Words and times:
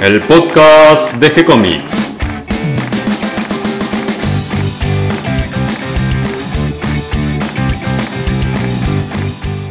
el 0.00 0.18
podcast 0.22 1.16
de 1.16 1.30
G-Comics. 1.30 1.84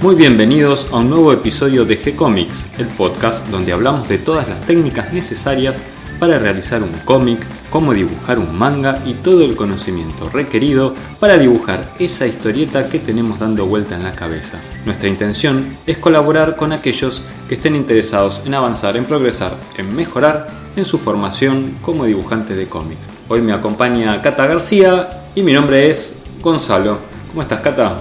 Muy 0.03 0.13
bienvenidos 0.13 0.87
a 0.91 0.97
un 0.97 1.09
nuevo 1.09 1.33
episodio 1.33 1.83
de 1.83 1.99
G-Comics, 1.99 2.67
el 2.77 2.85
podcast 2.85 3.47
donde 3.47 3.73
hablamos 3.73 4.07
de 4.07 4.19
todas 4.19 4.47
las 4.47 4.61
técnicas 4.61 5.11
necesarias 5.13 5.79
para 6.19 6.37
realizar 6.37 6.83
un 6.83 6.91
cómic, 7.05 7.39
cómo 7.69 7.93
dibujar 7.93 8.39
un 8.39 8.57
manga 8.57 9.01
y 9.05 9.13
todo 9.13 9.43
el 9.43 9.55
conocimiento 9.55 10.29
requerido 10.29 10.93
para 11.19 11.37
dibujar 11.37 11.83
esa 11.97 12.27
historieta 12.27 12.89
que 12.89 12.99
tenemos 12.99 13.39
dando 13.39 13.65
vuelta 13.65 13.95
en 13.95 14.03
la 14.03 14.11
cabeza. 14.11 14.59
Nuestra 14.85 15.07
intención 15.07 15.65
es 15.87 15.97
colaborar 15.97 16.55
con 16.55 16.73
aquellos 16.73 17.23
que 17.47 17.55
estén 17.55 17.75
interesados 17.75 18.43
en 18.45 18.53
avanzar, 18.53 18.97
en 18.97 19.05
progresar, 19.05 19.53
en 19.77 19.95
mejorar 19.95 20.47
en 20.75 20.85
su 20.85 20.97
formación 20.97 21.75
como 21.81 22.05
dibujante 22.05 22.55
de 22.55 22.67
cómics. 22.67 23.07
Hoy 23.27 23.41
me 23.41 23.53
acompaña 23.53 24.21
Cata 24.21 24.45
García 24.45 25.09
y 25.35 25.41
mi 25.41 25.53
nombre 25.53 25.89
es 25.89 26.17
Gonzalo. 26.41 26.99
¿Cómo 27.29 27.41
estás, 27.41 27.61
Cata? 27.61 27.97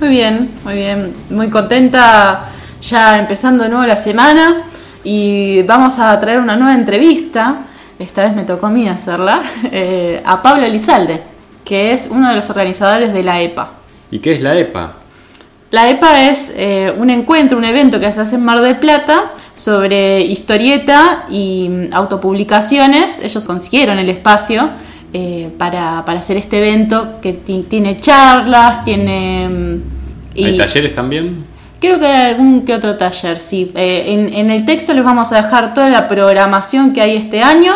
Muy 0.00 0.08
bien, 0.08 0.50
muy 0.64 0.74
bien, 0.74 1.12
muy 1.30 1.48
contenta 1.48 2.48
ya 2.80 3.18
empezando 3.18 3.62
de 3.64 3.70
nuevo 3.70 3.86
la 3.86 3.96
semana 3.96 4.64
y 5.04 5.62
vamos 5.62 5.98
a 5.98 6.18
traer 6.20 6.40
una 6.40 6.56
nueva 6.56 6.74
entrevista, 6.74 7.62
esta 7.98 8.22
vez 8.24 8.34
me 8.34 8.44
tocó 8.44 8.66
a 8.66 8.70
mí 8.70 8.88
hacerla, 8.88 9.42
eh, 9.72 10.22
a 10.24 10.42
Pablo 10.42 10.64
Elizalde, 10.64 11.20
que 11.64 11.92
es 11.92 12.08
uno 12.10 12.28
de 12.28 12.36
los 12.36 12.48
organizadores 12.50 13.12
de 13.12 13.22
la 13.22 13.40
EPA. 13.40 13.70
¿Y 14.10 14.18
qué 14.18 14.32
es 14.32 14.40
la 14.40 14.56
EPA? 14.56 14.96
La 15.70 15.88
EPA 15.88 16.28
es 16.28 16.52
eh, 16.54 16.92
un 16.98 17.08
encuentro, 17.08 17.56
un 17.56 17.64
evento 17.64 17.98
que 17.98 18.12
se 18.12 18.20
hace 18.20 18.34
en 18.34 18.44
Mar 18.44 18.60
del 18.60 18.76
Plata 18.76 19.32
sobre 19.54 20.20
historieta 20.20 21.24
y 21.30 21.66
mm, 21.68 21.94
autopublicaciones. 21.94 23.18
Ellos 23.22 23.46
consiguieron 23.46 23.98
el 23.98 24.10
espacio 24.10 24.68
eh, 25.14 25.50
para, 25.56 26.00
hacer 26.00 26.36
este 26.36 26.58
evento 26.58 27.20
que 27.22 27.32
tiene 27.32 27.96
charlas, 27.96 28.84
tiene... 28.84 29.48
Mm, 29.48 30.44
¿Hay 30.44 30.56
talleres 30.58 30.94
también? 30.94 31.51
Creo 31.82 31.98
que 31.98 32.06
hay 32.06 32.30
algún 32.30 32.64
que 32.64 32.76
otro 32.76 32.96
taller, 32.96 33.40
sí. 33.40 33.72
Eh, 33.74 34.04
en, 34.06 34.52
el 34.52 34.64
texto 34.64 34.94
les 34.94 35.04
vamos 35.04 35.32
a 35.32 35.42
dejar 35.42 35.74
toda 35.74 35.90
la 35.90 36.06
programación 36.06 36.92
que 36.92 37.02
hay 37.02 37.16
este 37.16 37.42
año 37.42 37.74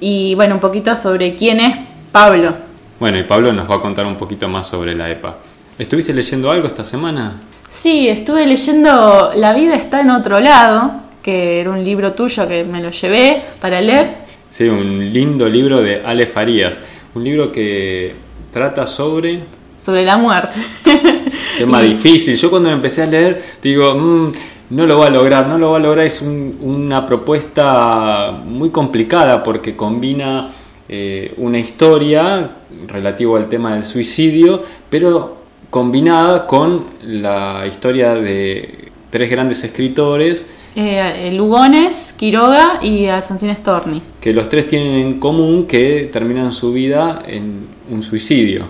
y 0.00 0.34
bueno, 0.34 0.56
un 0.56 0.60
poquito 0.60 0.96
sobre 0.96 1.36
quién 1.36 1.60
es 1.60 1.76
Pablo. 2.10 2.52
Bueno, 2.98 3.16
y 3.16 3.22
Pablo 3.22 3.52
nos 3.52 3.70
va 3.70 3.76
a 3.76 3.80
contar 3.80 4.06
un 4.06 4.16
poquito 4.16 4.48
más 4.48 4.66
sobre 4.66 4.96
la 4.96 5.08
EPA. 5.08 5.36
¿Estuviste 5.78 6.12
leyendo 6.12 6.50
algo 6.50 6.66
esta 6.66 6.84
semana? 6.84 7.34
Sí, 7.70 8.08
estuve 8.08 8.44
leyendo 8.44 9.30
La 9.36 9.52
vida 9.54 9.76
está 9.76 10.00
en 10.00 10.10
otro 10.10 10.40
lado, 10.40 10.90
que 11.22 11.60
era 11.60 11.70
un 11.70 11.84
libro 11.84 12.12
tuyo 12.12 12.48
que 12.48 12.64
me 12.64 12.82
lo 12.82 12.90
llevé 12.90 13.40
para 13.60 13.80
leer. 13.80 14.16
Sí, 14.50 14.68
un 14.68 15.12
lindo 15.12 15.48
libro 15.48 15.80
de 15.80 16.02
Ale 16.04 16.26
Farías. 16.26 16.80
Un 17.14 17.22
libro 17.22 17.52
que 17.52 18.16
trata 18.52 18.88
sobre... 18.88 19.44
Sobre 19.78 20.04
la 20.04 20.16
muerte. 20.16 20.60
tema 21.58 21.80
difícil. 21.80 22.36
Yo 22.36 22.50
cuando 22.50 22.70
empecé 22.70 23.02
a 23.02 23.06
leer 23.06 23.42
digo, 23.62 23.94
mm, 23.94 24.32
no 24.70 24.86
lo 24.86 24.98
va 24.98 25.06
a 25.06 25.10
lograr, 25.10 25.46
no 25.46 25.58
lo 25.58 25.70
va 25.70 25.76
a 25.76 25.80
lograr. 25.80 26.06
Es 26.06 26.22
una 26.22 27.06
propuesta 27.06 28.30
muy 28.44 28.70
complicada 28.70 29.42
porque 29.42 29.76
combina 29.76 30.50
eh, 30.88 31.34
una 31.38 31.58
historia 31.58 32.50
relativa 32.86 33.38
al 33.38 33.48
tema 33.48 33.74
del 33.74 33.84
suicidio, 33.84 34.62
pero 34.90 35.44
combinada 35.70 36.46
con 36.46 36.86
la 37.02 37.64
historia 37.66 38.14
de 38.14 38.90
tres 39.10 39.30
grandes 39.30 39.62
escritores. 39.64 40.50
Eh, 40.76 41.30
Lugones, 41.32 42.14
Quiroga 42.18 42.80
y 42.82 43.06
Alfonsín 43.06 43.54
Storni. 43.54 44.02
Que 44.20 44.32
los 44.32 44.48
tres 44.48 44.66
tienen 44.66 44.94
en 44.94 45.20
común 45.20 45.66
que 45.66 46.08
terminan 46.12 46.52
su 46.52 46.72
vida 46.72 47.22
en 47.26 47.68
un 47.90 48.02
suicidio. 48.02 48.64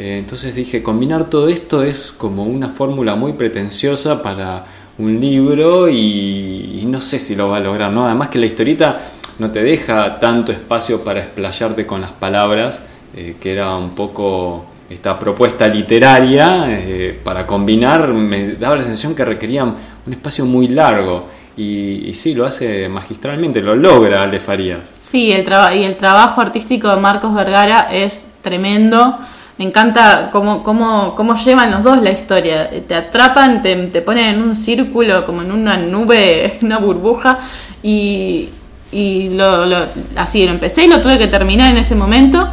Eh, 0.00 0.16
entonces 0.16 0.54
dije, 0.54 0.82
combinar 0.82 1.28
todo 1.28 1.50
esto 1.50 1.82
es 1.82 2.10
como 2.10 2.44
una 2.44 2.70
fórmula 2.70 3.16
muy 3.16 3.34
pretenciosa 3.34 4.22
para 4.22 4.64
un 4.96 5.20
libro 5.20 5.90
y, 5.90 6.82
no 6.86 7.02
sé 7.02 7.18
si 7.18 7.36
lo 7.36 7.50
va 7.50 7.58
a 7.58 7.60
lograr, 7.60 7.92
¿no? 7.92 8.06
Además 8.06 8.30
que 8.30 8.38
la 8.38 8.46
historieta 8.46 9.02
no 9.38 9.50
te 9.50 9.62
deja 9.62 10.18
tanto 10.18 10.52
espacio 10.52 11.04
para 11.04 11.20
explayarte 11.20 11.86
con 11.86 12.00
las 12.00 12.12
palabras, 12.12 12.82
eh, 13.14 13.36
que 13.38 13.52
era 13.52 13.76
un 13.76 13.90
poco 13.90 14.64
esta 14.88 15.18
propuesta 15.18 15.68
literaria 15.68 16.64
eh, 16.68 17.20
para 17.22 17.46
combinar, 17.46 18.08
me 18.08 18.52
daba 18.52 18.76
la 18.76 18.82
sensación 18.82 19.14
que 19.14 19.26
requerían 19.26 19.74
un 20.06 20.12
espacio 20.14 20.46
muy 20.46 20.68
largo. 20.68 21.26
Y, 21.58 22.14
sí, 22.14 22.32
lo 22.32 22.46
hace 22.46 22.88
magistralmente, 22.88 23.60
lo 23.60 23.76
logra 23.76 24.22
Ale 24.22 24.40
Farías. 24.40 24.80
Sí, 25.02 25.30
el 25.30 25.46
y 25.76 25.84
el 25.84 25.96
trabajo 25.96 26.40
artístico 26.40 26.88
de 26.88 26.96
Marcos 26.96 27.34
Vergara 27.34 27.88
es 27.92 28.28
tremendo 28.40 29.18
me 29.60 29.66
encanta 29.66 30.30
cómo, 30.32 30.64
cómo, 30.64 31.14
cómo 31.14 31.34
llevan 31.34 31.70
los 31.70 31.82
dos 31.82 32.00
la 32.00 32.10
historia. 32.10 32.70
Te 32.88 32.94
atrapan, 32.94 33.60
te, 33.60 33.76
te 33.88 34.00
ponen 34.00 34.36
en 34.36 34.42
un 34.42 34.56
círculo, 34.56 35.26
como 35.26 35.42
en 35.42 35.52
una 35.52 35.76
nube, 35.76 36.56
una 36.62 36.78
burbuja, 36.78 37.40
y, 37.82 38.48
y 38.90 39.28
lo, 39.28 39.66
lo, 39.66 39.84
así 40.16 40.46
lo 40.46 40.52
empecé 40.52 40.84
y 40.84 40.88
lo 40.88 41.02
tuve 41.02 41.18
que 41.18 41.26
terminar 41.26 41.68
en 41.68 41.76
ese 41.76 41.94
momento. 41.94 42.48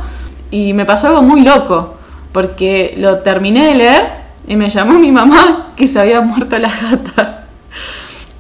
Y 0.52 0.74
me 0.74 0.84
pasó 0.84 1.08
algo 1.08 1.22
muy 1.22 1.44
loco, 1.44 1.96
porque 2.34 2.96
lo 2.98 3.20
terminé 3.20 3.68
de 3.68 3.76
leer 3.76 4.04
y 4.46 4.58
me 4.58 4.68
llamó 4.68 5.00
mi 5.00 5.14
mamá 5.14 5.70
que 5.78 5.88
se 5.88 6.02
había 6.02 6.20
muerto 6.20 6.58
la 6.58 6.70
gata. 6.70 7.46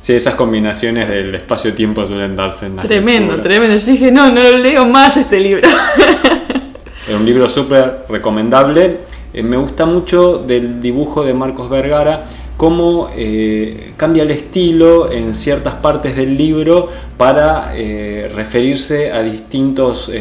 Sí, 0.02 0.12
esas 0.12 0.36
combinaciones 0.36 1.08
del 1.08 1.34
espacio-tiempo 1.36 2.06
suelen 2.06 2.36
darse 2.36 2.66
en 2.66 2.76
Tremendo, 2.76 3.40
tremendo. 3.40 3.78
Yo 3.78 3.92
dije, 3.94 4.12
no, 4.12 4.30
no 4.30 4.42
lo 4.42 4.58
leo 4.58 4.86
más 4.86 5.16
este 5.16 5.40
libro. 5.40 5.70
Es 7.08 7.16
un 7.16 7.26
libro 7.26 7.48
súper 7.48 8.04
recomendable. 8.10 8.98
Eh, 9.34 9.42
me 9.42 9.56
gusta 9.56 9.86
mucho 9.86 10.40
del 10.40 10.82
dibujo 10.82 11.24
de 11.24 11.34
Marcos 11.34 11.70
Vergara, 11.70 12.26
cómo 12.58 13.08
eh, 13.16 13.94
cambia 13.96 14.24
el 14.24 14.32
estilo 14.32 15.10
en 15.10 15.34
ciertas 15.34 15.76
partes 15.76 16.18
del 16.18 16.36
libro 16.36 16.90
para 17.16 17.78
eh, 17.78 18.30
referirse 18.36 19.14
a 19.14 19.24
distintos 19.24 20.12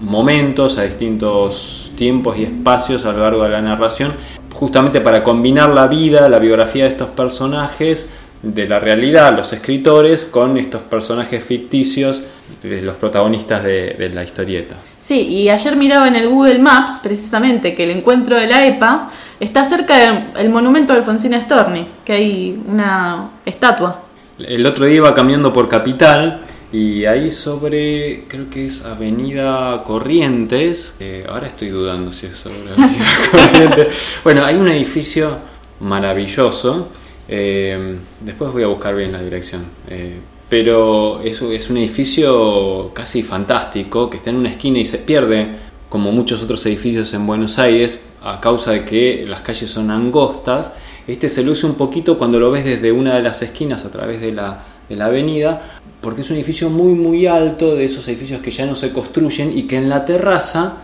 momentos, 0.00 0.76
a 0.78 0.82
distintos 0.82 1.92
tiempos 1.94 2.36
y 2.36 2.44
espacios 2.44 3.06
a 3.06 3.12
lo 3.12 3.20
largo 3.20 3.44
de 3.44 3.50
la 3.50 3.62
narración, 3.62 4.14
justamente 4.52 5.00
para 5.00 5.22
combinar 5.22 5.70
la 5.70 5.86
vida, 5.86 6.28
la 6.28 6.40
biografía 6.40 6.82
de 6.82 6.90
estos 6.90 7.10
personajes, 7.10 8.10
de 8.42 8.68
la 8.68 8.80
realidad, 8.80 9.36
los 9.36 9.52
escritores, 9.52 10.24
con 10.24 10.56
estos 10.58 10.82
personajes 10.82 11.44
ficticios 11.44 12.22
de 12.62 12.82
los 12.82 12.96
protagonistas 12.96 13.62
de 13.62 14.10
la 14.12 14.24
historieta. 14.24 14.76
Sí, 15.02 15.20
y 15.20 15.48
ayer 15.48 15.74
miraba 15.74 16.06
en 16.06 16.14
el 16.14 16.28
Google 16.28 16.60
Maps 16.60 17.00
precisamente 17.02 17.74
que 17.74 17.84
el 17.84 17.90
encuentro 17.90 18.38
de 18.38 18.46
la 18.46 18.64
EPA 18.64 19.10
está 19.40 19.64
cerca 19.64 20.30
del 20.36 20.48
monumento 20.48 20.92
de 20.92 21.00
Alfonsín 21.00 21.34
Storni, 21.40 21.86
que 22.04 22.12
hay 22.12 22.62
una 22.68 23.30
estatua. 23.44 24.00
El 24.38 24.64
otro 24.64 24.86
día 24.86 24.96
iba 24.96 25.14
caminando 25.14 25.52
por 25.52 25.68
Capital 25.68 26.42
y 26.70 27.04
ahí 27.04 27.32
sobre, 27.32 28.26
creo 28.28 28.48
que 28.48 28.66
es 28.66 28.84
Avenida 28.84 29.82
Corrientes, 29.84 30.94
eh, 31.00 31.26
ahora 31.28 31.48
estoy 31.48 31.70
dudando 31.70 32.12
si 32.12 32.26
es 32.26 32.38
sobre 32.38 32.70
Avenida 32.70 33.04
Corrientes. 33.32 33.88
Bueno, 34.22 34.44
hay 34.44 34.54
un 34.54 34.68
edificio 34.68 35.36
maravilloso, 35.80 36.90
eh, 37.28 37.98
después 38.20 38.52
voy 38.52 38.62
a 38.62 38.66
buscar 38.66 38.94
bien 38.94 39.12
la 39.12 39.22
dirección. 39.22 39.64
Eh, 39.88 40.18
pero 40.48 41.20
es, 41.22 41.40
es 41.40 41.70
un 41.70 41.78
edificio 41.78 42.90
casi 42.92 43.22
fantástico 43.22 44.10
que 44.10 44.18
está 44.18 44.30
en 44.30 44.36
una 44.36 44.50
esquina 44.50 44.78
y 44.78 44.84
se 44.84 44.98
pierde, 44.98 45.46
como 45.88 46.12
muchos 46.12 46.42
otros 46.42 46.64
edificios 46.66 47.12
en 47.14 47.26
Buenos 47.26 47.58
Aires, 47.58 48.02
a 48.22 48.40
causa 48.40 48.72
de 48.72 48.84
que 48.84 49.24
las 49.26 49.40
calles 49.40 49.70
son 49.70 49.90
angostas. 49.90 50.74
Este 51.06 51.28
se 51.28 51.42
luce 51.42 51.66
un 51.66 51.74
poquito 51.74 52.18
cuando 52.18 52.38
lo 52.38 52.50
ves 52.50 52.64
desde 52.64 52.92
una 52.92 53.14
de 53.14 53.22
las 53.22 53.42
esquinas 53.42 53.84
a 53.84 53.90
través 53.90 54.20
de 54.20 54.32
la, 54.32 54.62
de 54.88 54.96
la 54.96 55.06
avenida, 55.06 55.62
porque 56.00 56.20
es 56.20 56.30
un 56.30 56.36
edificio 56.36 56.68
muy 56.68 56.92
muy 56.92 57.26
alto, 57.26 57.74
de 57.74 57.86
esos 57.86 58.06
edificios 58.08 58.42
que 58.42 58.50
ya 58.50 58.66
no 58.66 58.76
se 58.76 58.92
construyen 58.92 59.56
y 59.56 59.64
que 59.66 59.76
en 59.76 59.88
la 59.88 60.04
terraza 60.04 60.81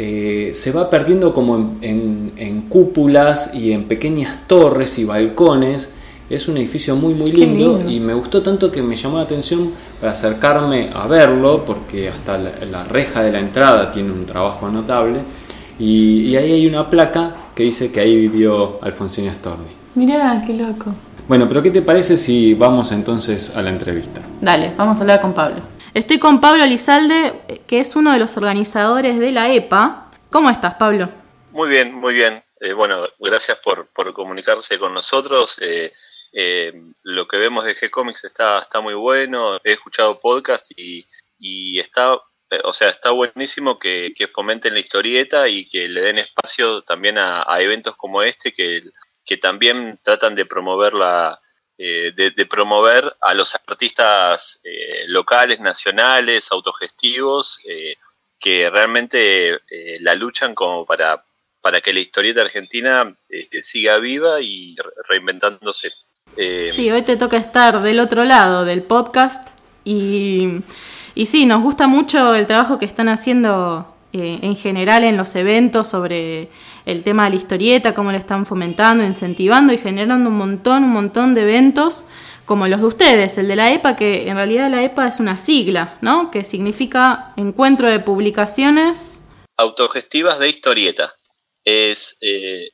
eh, 0.00 0.52
se 0.54 0.70
va 0.70 0.88
perdiendo 0.88 1.34
como 1.34 1.56
en, 1.80 2.32
en, 2.36 2.62
cúpulas 2.68 3.52
y 3.52 3.72
en 3.72 3.88
pequeñas 3.88 4.46
torres 4.46 4.96
y 5.00 5.04
balcones 5.04 5.90
es 6.30 6.46
un 6.46 6.56
edificio 6.56 6.94
muy 6.94 7.14
muy 7.14 7.32
lindo, 7.32 7.82
y 7.84 7.98
me 7.98 8.14
gustó 8.14 8.40
tanto 8.40 8.70
que 8.70 8.80
me 8.80 8.94
llamó 8.94 9.16
la 9.16 9.24
atención 9.24 9.72
para 9.98 10.12
acercarme 10.12 10.90
a 10.94 11.08
verlo 11.08 11.64
porque 11.66 12.08
hasta 12.08 12.38
la, 12.38 12.84
reja 12.84 13.22
de 13.22 13.32
la 13.32 13.40
entrada 13.40 13.90
tiene 13.90 14.12
un 14.12 14.24
trabajo 14.24 14.68
notable 14.68 15.22
y, 15.80 16.36
ahí 16.36 16.52
hay 16.52 16.66
una 16.68 16.88
placa 16.88 17.34
que 17.56 17.64
dice 17.64 17.90
que 17.90 17.98
ahí 17.98 18.14
vivió 18.14 18.78
Alfonsín 18.80 19.28
Storni. 19.34 19.66
Mirá, 19.96 20.44
qué 20.46 20.54
loco. 20.54 20.92
Bueno, 21.26 21.48
pero 21.48 21.60
¿qué 21.60 21.72
te 21.72 21.82
parece 21.82 22.16
si 22.16 22.54
vamos 22.54 22.92
entonces 22.92 23.52
a 23.56 23.62
la 23.62 23.70
entrevista? 23.70 24.20
Dale, 24.40 24.74
vamos 24.76 24.98
a 24.98 25.00
hablar 25.00 25.20
con 25.20 25.32
Pablo. 25.32 25.56
Estoy 25.94 26.18
con 26.18 26.40
Pablo 26.40 26.66
Lizalde, 26.66 27.32
que 27.66 27.80
es 27.80 27.96
uno 27.96 28.12
de 28.12 28.18
los 28.18 28.36
organizadores 28.36 29.18
de 29.18 29.32
la 29.32 29.52
EPA. 29.52 30.10
¿Cómo 30.30 30.50
estás, 30.50 30.74
Pablo? 30.74 31.08
Muy 31.52 31.70
bien, 31.70 31.94
muy 31.94 32.14
bien. 32.14 32.44
Eh, 32.60 32.74
bueno, 32.74 33.06
gracias 33.18 33.58
por, 33.58 33.88
por 33.88 34.12
comunicarse 34.12 34.78
con 34.78 34.92
nosotros. 34.92 35.56
Eh, 35.60 35.92
eh, 36.32 36.72
lo 37.02 37.26
que 37.26 37.38
vemos 37.38 37.64
de 37.64 37.74
G-Comics 37.74 38.24
está, 38.24 38.58
está 38.58 38.80
muy 38.80 38.94
bueno, 38.94 39.56
he 39.64 39.72
escuchado 39.72 40.20
podcast 40.20 40.70
y, 40.76 41.06
y 41.38 41.80
está, 41.80 42.20
o 42.64 42.72
sea, 42.74 42.90
está 42.90 43.10
buenísimo 43.10 43.78
que, 43.78 44.12
que, 44.14 44.28
fomenten 44.28 44.74
la 44.74 44.80
historieta 44.80 45.48
y 45.48 45.66
que 45.66 45.88
le 45.88 46.02
den 46.02 46.18
espacio 46.18 46.82
también 46.82 47.16
a, 47.16 47.44
eventos 47.60 47.96
como 47.96 48.22
este 48.22 48.52
que, 48.52 48.82
que 49.24 49.38
también 49.38 49.98
tratan 50.02 50.34
de 50.34 50.44
promover 50.44 50.92
la, 50.92 51.38
eh, 51.78 52.12
de, 52.14 52.46
promover 52.46 53.14
a 53.20 53.34
los 53.34 53.54
artistas 53.54 54.60
locales, 55.06 55.60
nacionales, 55.60 56.50
autogestivos, 56.50 57.60
que 58.40 58.70
realmente 58.70 59.58
la 60.00 60.14
luchan 60.14 60.54
como 60.54 60.84
para, 60.84 61.22
para 61.60 61.80
que 61.80 61.92
la 61.92 62.00
historieta 62.00 62.40
argentina 62.40 63.16
siga 63.62 63.98
viva 63.98 64.40
y 64.40 64.76
reinventándose. 65.08 65.92
Eh, 66.36 66.70
sí, 66.70 66.90
hoy 66.90 67.02
te 67.02 67.16
toca 67.16 67.36
estar 67.36 67.82
del 67.82 68.00
otro 68.00 68.24
lado 68.24 68.64
del 68.64 68.82
podcast 68.82 69.58
y, 69.84 70.60
y 71.14 71.26
sí, 71.26 71.46
nos 71.46 71.62
gusta 71.62 71.86
mucho 71.86 72.34
el 72.34 72.46
trabajo 72.46 72.78
que 72.78 72.84
están 72.84 73.08
haciendo 73.08 73.92
eh, 74.12 74.38
en 74.42 74.56
general 74.56 75.04
en 75.04 75.16
los 75.16 75.34
eventos 75.34 75.88
sobre 75.88 76.48
el 76.90 77.04
tema 77.04 77.24
de 77.24 77.30
la 77.30 77.36
historieta, 77.36 77.94
cómo 77.94 78.10
lo 78.10 78.18
están 78.18 78.46
fomentando, 78.46 79.04
incentivando 79.04 79.72
y 79.72 79.78
generando 79.78 80.30
un 80.30 80.36
montón, 80.36 80.84
un 80.84 80.90
montón 80.90 81.34
de 81.34 81.42
eventos 81.42 82.04
como 82.46 82.66
los 82.66 82.80
de 82.80 82.86
ustedes, 82.86 83.36
el 83.38 83.46
de 83.48 83.56
la 83.56 83.72
EPA, 83.72 83.94
que 83.94 84.28
en 84.28 84.36
realidad 84.36 84.70
la 84.70 84.82
EPA 84.82 85.08
es 85.08 85.20
una 85.20 85.36
sigla, 85.36 85.98
¿no? 86.00 86.30
Que 86.30 86.44
significa 86.44 87.32
Encuentro 87.36 87.88
de 87.88 88.00
Publicaciones 88.00 89.22
Autogestivas 89.56 90.38
de 90.38 90.48
Historieta. 90.48 91.14
Es, 91.64 92.16
eh, 92.20 92.70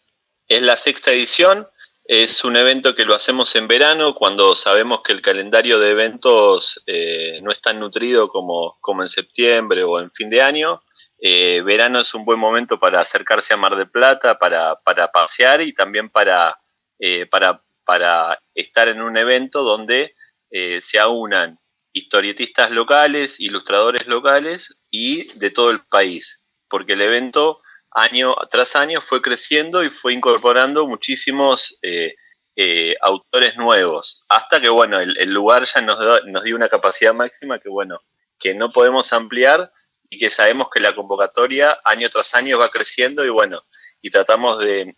es 0.47 0.63
la 0.63 0.77
sexta 0.77 1.11
edición 1.11 1.67
es 2.05 2.45
un 2.45 2.57
evento 2.57 2.95
que 2.95 3.07
lo 3.07 3.15
hacemos 3.15 3.55
en 3.57 3.67
verano 3.67 4.15
cuando 4.15 4.55
sabemos 4.57 5.01
que 5.03 5.13
el 5.13 5.23
calendario 5.23 5.79
de 5.79 5.91
eventos 5.91 6.83
eh, 6.87 7.41
no 7.43 7.51
es 7.51 7.63
tan 7.63 7.81
nutrido 7.81 8.29
como, 8.29 8.77
como, 8.83 9.03
en 9.03 9.09
septiembre 9.09 9.85
o 9.85 9.99
en 9.99 10.11
fin 10.11 10.29
de 10.29 10.43
año. 10.43 10.83
Eh, 11.27 11.63
verano 11.63 12.01
es 12.01 12.13
un 12.13 12.27
buen 12.27 12.39
momento 12.39 12.79
para 12.79 13.01
acercarse 13.01 13.55
a 13.55 13.57
Mar 13.57 13.77
del 13.77 13.91
Plata, 13.91 14.39
para, 14.39 14.77
para 14.77 15.09
pasear 15.09 15.63
y 15.63 15.73
también 15.73 16.11
para, 16.11 16.59
eh, 16.99 17.25
para, 17.25 17.63
para, 17.87 18.39
estar 18.55 18.89
en 18.89 19.01
un 19.01 19.17
evento 19.17 19.63
donde 19.63 20.15
se 20.81 21.01
aunan 21.01 21.59
historietistas 21.93 22.71
locales, 22.71 23.41
ilustradores 23.41 24.07
locales 24.07 24.83
y 24.91 25.33
de 25.39 25.51
todo 25.51 25.71
el 25.71 25.81
país, 25.87 26.41
porque 26.69 26.93
el 26.93 27.01
evento 27.01 27.61
año 27.95 28.35
tras 28.51 28.77
año 28.77 29.01
fue 29.01 29.23
creciendo 29.23 29.83
y 29.85 29.91
fue 29.91 30.13
incorporando 30.13 30.87
muchísimos 30.87 31.79
eh, 31.83 32.15
eh, 32.57 32.97
autores 33.01 33.57
nuevos, 33.57 34.23
hasta 34.29 34.61
que 34.61 34.69
bueno, 34.69 35.01
el, 35.01 35.33
lugar 35.33 35.65
ya 35.65 35.81
nos, 35.81 35.99
nos 36.27 36.43
dio 36.43 36.57
una 36.57 36.69
capacidad 36.69 37.15
máxima 37.15 37.61
que 37.61 37.69
bueno, 37.69 37.99
que 38.39 38.55
no 38.55 38.71
podemos 38.71 39.13
ampliar 39.13 39.71
y 40.15 40.19
que 40.19 40.31
sabemos 40.31 40.69
que 40.73 40.79
la 40.79 40.95
convocatoria 40.95 41.79
año 41.85 42.09
tras 42.09 42.35
año 42.35 42.57
va 42.57 42.71
creciendo 42.71 43.25
y 43.25 43.31
bueno, 43.31 43.63
y 44.01 44.11
tratamos 44.11 44.61
de, 44.61 44.95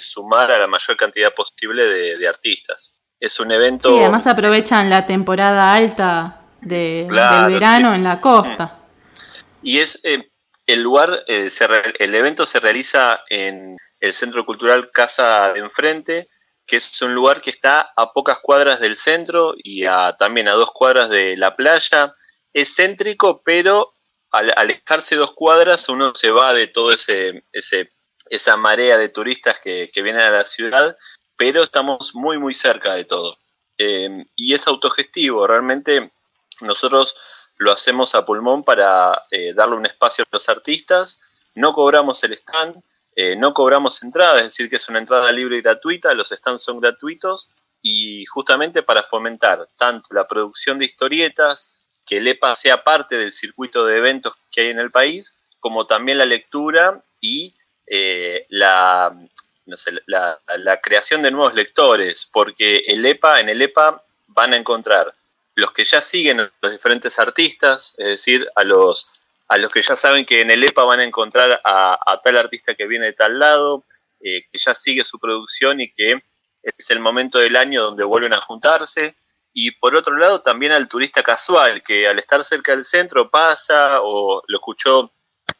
sumar 0.00 0.52
a 0.52 0.58
la 0.58 0.68
mayor 0.68 0.96
cantidad 0.96 1.34
posible 1.34 1.84
de, 1.84 2.28
artistas. 2.28 2.94
Es 3.18 3.40
un 3.40 3.50
evento... 3.50 3.88
Sí, 3.88 3.98
además 3.98 4.26
aprovechan 4.28 4.88
la 4.88 5.06
temporada 5.06 5.74
alta 5.74 6.42
de, 6.60 7.08
del 7.08 7.52
verano 7.52 7.94
en 7.94 8.04
la 8.04 8.20
costa. 8.20 8.78
Y 9.62 9.80
es, 9.80 9.98
eh, 10.04 10.30
el 10.66 10.82
lugar, 10.82 11.24
eh, 11.26 11.50
el 11.98 12.14
evento 12.14 12.46
se 12.46 12.60
realiza 12.60 13.22
en 13.28 13.76
el 13.98 14.12
Centro 14.12 14.46
Cultural 14.46 14.90
Casa 14.92 15.52
de 15.52 15.60
Enfrente, 15.60 16.28
que 16.64 16.76
es 16.76 17.02
un 17.02 17.12
lugar 17.12 17.40
que 17.40 17.50
está 17.50 17.92
a 17.96 18.12
pocas 18.12 18.38
cuadras 18.40 18.78
del 18.78 18.96
centro 18.96 19.54
y 19.56 19.84
a, 19.84 20.14
también 20.16 20.46
a 20.48 20.52
dos 20.52 20.70
cuadras 20.72 21.10
de 21.10 21.36
la 21.36 21.56
playa. 21.56 22.14
Es 22.52 22.76
céntrico, 22.76 23.42
pero 23.44 23.94
al 24.30 24.52
alejarse 24.56 25.16
dos 25.16 25.32
cuadras 25.32 25.88
uno 25.88 26.14
se 26.14 26.30
va 26.30 26.54
de 26.54 26.68
todo 26.68 26.92
ese, 26.92 27.44
ese 27.52 27.92
esa 28.30 28.56
marea 28.56 28.96
de 28.96 29.08
turistas 29.08 29.58
que, 29.62 29.90
vienen 29.96 30.22
a 30.22 30.30
la 30.30 30.44
ciudad, 30.44 30.96
pero 31.36 31.64
estamos 31.64 32.14
muy 32.14 32.38
muy 32.38 32.54
cerca 32.54 32.94
de 32.94 33.04
todo. 33.04 33.38
Eh, 33.76 34.24
y 34.36 34.54
es 34.54 34.66
autogestivo, 34.66 35.46
realmente 35.46 36.12
nosotros 36.60 37.14
lo 37.56 37.72
hacemos 37.72 38.14
a 38.14 38.24
pulmón 38.24 38.62
para 38.62 39.24
eh, 39.30 39.52
darle 39.52 39.76
un 39.76 39.86
espacio 39.86 40.24
a 40.24 40.28
los 40.30 40.48
artistas, 40.48 41.20
no 41.54 41.74
cobramos 41.74 42.22
el 42.24 42.34
stand, 42.34 42.82
eh, 43.16 43.36
no 43.36 43.52
cobramos 43.52 44.02
entrada, 44.02 44.38
es 44.38 44.44
decir, 44.44 44.70
que 44.70 44.76
es 44.76 44.88
una 44.88 44.98
entrada 44.98 45.32
libre 45.32 45.56
y 45.56 45.62
gratuita, 45.62 46.14
los 46.14 46.28
stands 46.28 46.62
son 46.62 46.80
gratuitos 46.80 47.50
y 47.82 48.24
justamente 48.26 48.82
para 48.82 49.02
fomentar 49.02 49.66
tanto 49.76 50.08
la 50.14 50.28
producción 50.28 50.78
de 50.78 50.84
historietas, 50.84 51.70
que 52.10 52.16
el 52.16 52.26
EPA 52.26 52.56
sea 52.56 52.82
parte 52.82 53.16
del 53.16 53.30
circuito 53.30 53.86
de 53.86 53.98
eventos 53.98 54.34
que 54.50 54.62
hay 54.62 54.70
en 54.70 54.80
el 54.80 54.90
país, 54.90 55.32
como 55.60 55.86
también 55.86 56.18
la 56.18 56.24
lectura 56.26 57.00
y 57.20 57.54
eh, 57.86 58.46
la, 58.48 59.16
creación 60.82 61.22
de 61.22 61.30
nuevos 61.30 61.54
lectores, 61.54 62.28
porque 62.32 62.78
el 62.88 63.06
EPA, 63.06 63.38
en 63.38 63.48
el 63.48 63.62
EPA 63.62 64.02
van 64.26 64.54
a 64.54 64.56
encontrar 64.56 65.14
los 65.54 65.70
que 65.70 65.84
ya 65.84 66.00
siguen 66.00 66.40
a 66.40 66.50
los 66.60 66.72
diferentes 66.72 67.16
artistas, 67.20 67.94
es 67.96 68.06
decir, 68.06 68.48
a 68.56 68.64
los, 68.64 69.08
a 69.46 69.56
los 69.58 69.70
que 69.70 69.82
ya 69.82 69.94
saben 69.94 70.26
que 70.26 70.40
en 70.40 70.50
el 70.50 70.64
EPA 70.64 70.82
van 70.82 70.98
a 70.98 71.04
encontrar 71.04 71.60
a, 71.64 72.20
tal 72.24 72.36
artista 72.38 72.74
que 72.74 72.88
viene 72.88 73.06
de 73.06 73.12
tal 73.12 73.38
lado, 73.38 73.84
eh, 74.20 74.46
que 74.50 74.58
ya 74.58 74.74
sigue 74.74 75.04
su 75.04 75.20
producción 75.20 75.80
y 75.80 75.92
que 75.92 76.20
es 76.64 76.90
el 76.90 76.98
momento 76.98 77.38
del 77.38 77.54
año 77.54 77.84
donde 77.84 78.02
vuelven 78.02 78.32
a 78.32 78.40
juntarse. 78.40 79.14
Y 79.52 79.72
por 79.72 79.96
otro 79.96 80.16
lado, 80.16 80.42
también 80.42 80.72
al 80.72 80.88
turista 80.88 81.22
casual, 81.22 81.82
que 81.82 82.06
al 82.06 82.18
estar 82.18 82.44
cerca 82.44 82.72
del 82.72 82.84
centro 82.84 83.30
pasa 83.30 84.00
o 84.02 84.42
lo 84.46 84.58
escuchó 84.58 85.12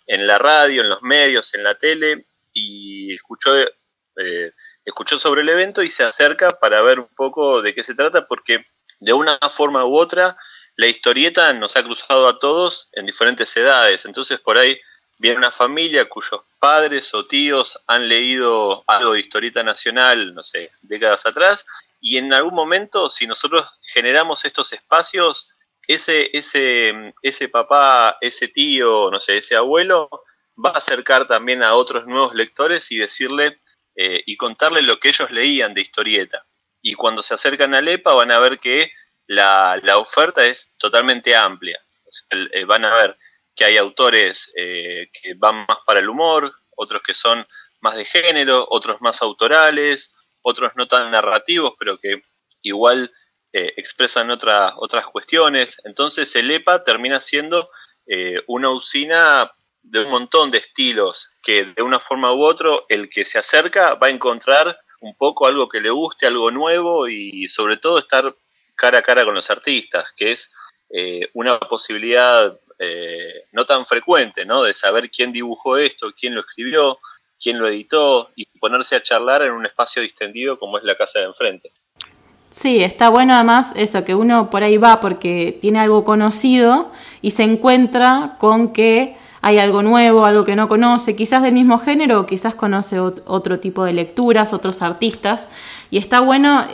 en 0.06 0.26
la 0.26 0.38
radio, 0.38 0.82
en 0.82 0.88
los 0.88 1.02
medios, 1.02 1.54
en 1.54 1.64
la 1.64 1.76
tele, 1.76 2.26
y 2.52 3.14
escuchó, 3.14 3.56
eh, 3.58 4.52
escuchó 4.84 5.19
sobre 5.19 5.42
el 5.42 5.48
evento 5.48 5.82
y 5.82 5.90
se 5.90 6.04
acerca 6.04 6.50
para 6.50 6.82
ver 6.82 7.00
un 7.00 7.08
poco 7.14 7.62
de 7.62 7.75
qué 7.75 7.84
se 7.84 7.94
trata, 7.94 8.26
porque 8.26 8.64
de 9.00 9.12
una 9.12 9.38
forma 9.56 9.84
u 9.84 9.96
otra, 9.96 10.37
la 10.76 10.87
historieta 10.87 11.52
nos 11.52 11.76
ha 11.76 11.82
cruzado 11.82 12.28
a 12.28 12.38
todos 12.38 12.88
en 12.92 13.06
diferentes 13.06 13.56
edades. 13.56 14.04
Entonces 14.04 14.40
por 14.40 14.58
ahí 14.58 14.81
viene 15.19 15.37
una 15.37 15.50
familia 15.50 16.08
cuyos 16.08 16.40
padres 16.58 17.12
o 17.14 17.26
tíos 17.26 17.78
han 17.87 18.08
leído 18.08 18.82
algo 18.87 19.12
de 19.12 19.20
historieta 19.20 19.62
nacional, 19.62 20.34
no 20.34 20.42
sé, 20.42 20.70
décadas 20.82 21.26
atrás, 21.26 21.66
y 22.00 22.17
en 22.19 22.32
algún 22.32 22.55
momento, 22.55 23.11
si 23.11 23.26
nosotros 23.26 23.70
generamos 23.93 24.45
estos 24.45 24.73
espacios, 24.73 25.50
ese, 25.87 26.30
ese, 26.37 27.14
ese 27.23 27.49
papá, 27.49 28.16
ese 28.21 28.49
tío, 28.49 29.11
no 29.11 29.21
sé, 29.21 29.38
ese 29.38 29.57
abuelo, 29.57 30.09
va 30.57 30.71
a 30.71 30.78
acercar 30.78 31.26
también 31.26 31.62
a 31.62 31.75
otros 31.75 32.07
nuevos 32.07 32.35
lectores 32.35 32.90
y 32.90 32.97
decirle 32.97 33.59
eh, 33.97 34.23
y 34.25 34.37
contarle 34.37 34.83
lo 34.83 34.99
que 34.99 35.09
ellos 35.09 35.30
leían 35.30 35.75
de 35.75 35.80
historieta 35.80 36.45
y 36.83 36.95
cuando 36.95 37.23
se 37.23 37.35
acercan 37.35 37.75
a 37.75 37.80
EPA 37.80 38.14
van 38.14 38.30
a 38.30 38.40
ver 38.40 38.59
que 38.59 38.92
la, 39.26 39.78
la 39.83 39.99
oferta 39.99 40.45
es 40.45 40.75
totalmente 40.78 41.37
amplia. 41.37 41.80
Eh, 42.30 42.64
van 42.64 42.85
a 42.85 42.95
ver 42.95 43.16
que 43.54 43.64
hay 43.64 43.76
autores 43.76 44.50
eh, 44.57 45.11
que 45.12 45.35
van 45.35 45.66
más 45.69 45.78
para 45.87 46.00
el 46.00 46.09
humor, 46.09 46.52
otros 46.76 47.02
que 47.02 47.14
son 47.14 47.45
más 47.80 47.97
de 47.97 48.04
género, 48.04 48.66
otros 48.71 49.00
más 49.00 49.23
autorales, 49.23 50.12
otros 50.42 50.73
no 50.76 50.87
tan 50.87 51.11
narrativos, 51.11 51.75
pero 51.78 51.99
que 51.99 52.23
igual 52.62 53.12
eh, 53.52 53.73
expresan 53.76 54.30
otras 54.30 54.73
otras 54.76 55.06
cuestiones. 55.06 55.80
Entonces 55.85 56.35
el 56.37 56.50
EPA 56.50 56.85
termina 56.85 57.20
siendo 57.20 57.70
una 58.49 58.73
usina 58.73 59.52
de 59.82 60.00
un 60.00 60.11
montón 60.11 60.50
de 60.50 60.59
estilos 60.59 61.28
que 61.44 61.66
de 61.76 61.82
una 61.82 62.00
forma 62.00 62.35
u 62.35 62.42
otra 62.42 62.70
el 62.88 63.09
que 63.09 63.25
se 63.25 63.38
acerca 63.38 63.94
va 63.94 64.09
a 64.09 64.11
encontrar 64.11 64.76
un 65.00 65.14
poco 65.16 65.47
algo 65.47 65.68
que 65.68 65.80
le 65.80 65.90
guste, 65.90 66.26
algo 66.26 66.50
nuevo 66.50 67.06
y 67.06 67.49
sobre 67.49 67.76
todo 67.76 68.00
estar 68.00 68.35
cara 68.80 68.99
a 68.99 69.02
cara 69.02 69.26
con 69.26 69.35
los 69.35 69.50
artistas, 69.50 70.09
que 70.16 70.32
es 70.32 70.52
eh, 70.88 71.28
una 71.35 71.61
posibilidad 71.61 72.59
eh, 72.78 73.44
no 73.52 73.66
tan 73.66 73.85
frecuente, 73.85 74.47
¿no? 74.47 74.62
De 74.62 74.73
saber 74.73 75.11
quién 75.11 75.32
dibujó 75.32 75.76
esto, 75.76 76.12
quién 76.18 76.35
lo 76.35 76.40
escribió, 76.40 76.99
quién 77.40 77.59
lo 77.59 77.68
editó 77.68 78.30
y 78.37 78.47
ponerse 78.59 78.97
a 78.97 79.02
charlar 79.02 79.42
en 79.42 79.52
un 79.52 79.66
espacio 79.66 80.02
distendido 80.02 80.59
como 80.59 80.78
es 80.78 80.85
la 80.85 80.97
casa 80.97 81.20
de 81.20 81.26
enfrente. 81.26 81.73
Sí, 82.50 82.82
está 82.82 83.09
bueno 83.09 83.35
además 83.35 83.73
eso, 83.76 84.04
que 84.04 84.14
uno 84.14 84.50
por 84.50 84.62
ahí 84.64 84.76
va 84.76 85.00
porque 85.00 85.56
tiene 85.61 85.78
algo 85.78 86.04
conocido 86.04 86.90
y 87.23 87.30
se 87.30 87.44
encuentra 87.44 88.37
con 88.38 88.73
que 88.73 89.16
hay 89.40 89.59
algo 89.59 89.82
nuevo, 89.82 90.26
algo 90.26 90.44
que 90.44 90.56
no 90.56 90.68
conoce, 90.68 91.16
quizás 91.16 91.42
del 91.42 91.54
mismo 91.54 91.78
género, 91.78 92.20
o 92.20 92.26
quizás 92.26 92.54
conoce 92.54 92.99
otro 92.99 93.59
tipo 93.59 93.85
de 93.85 93.92
lecturas, 93.92 94.52
otros 94.52 94.82
artistas, 94.82 95.49
y 95.90 95.99
está 95.99 96.20
bueno 96.20 96.66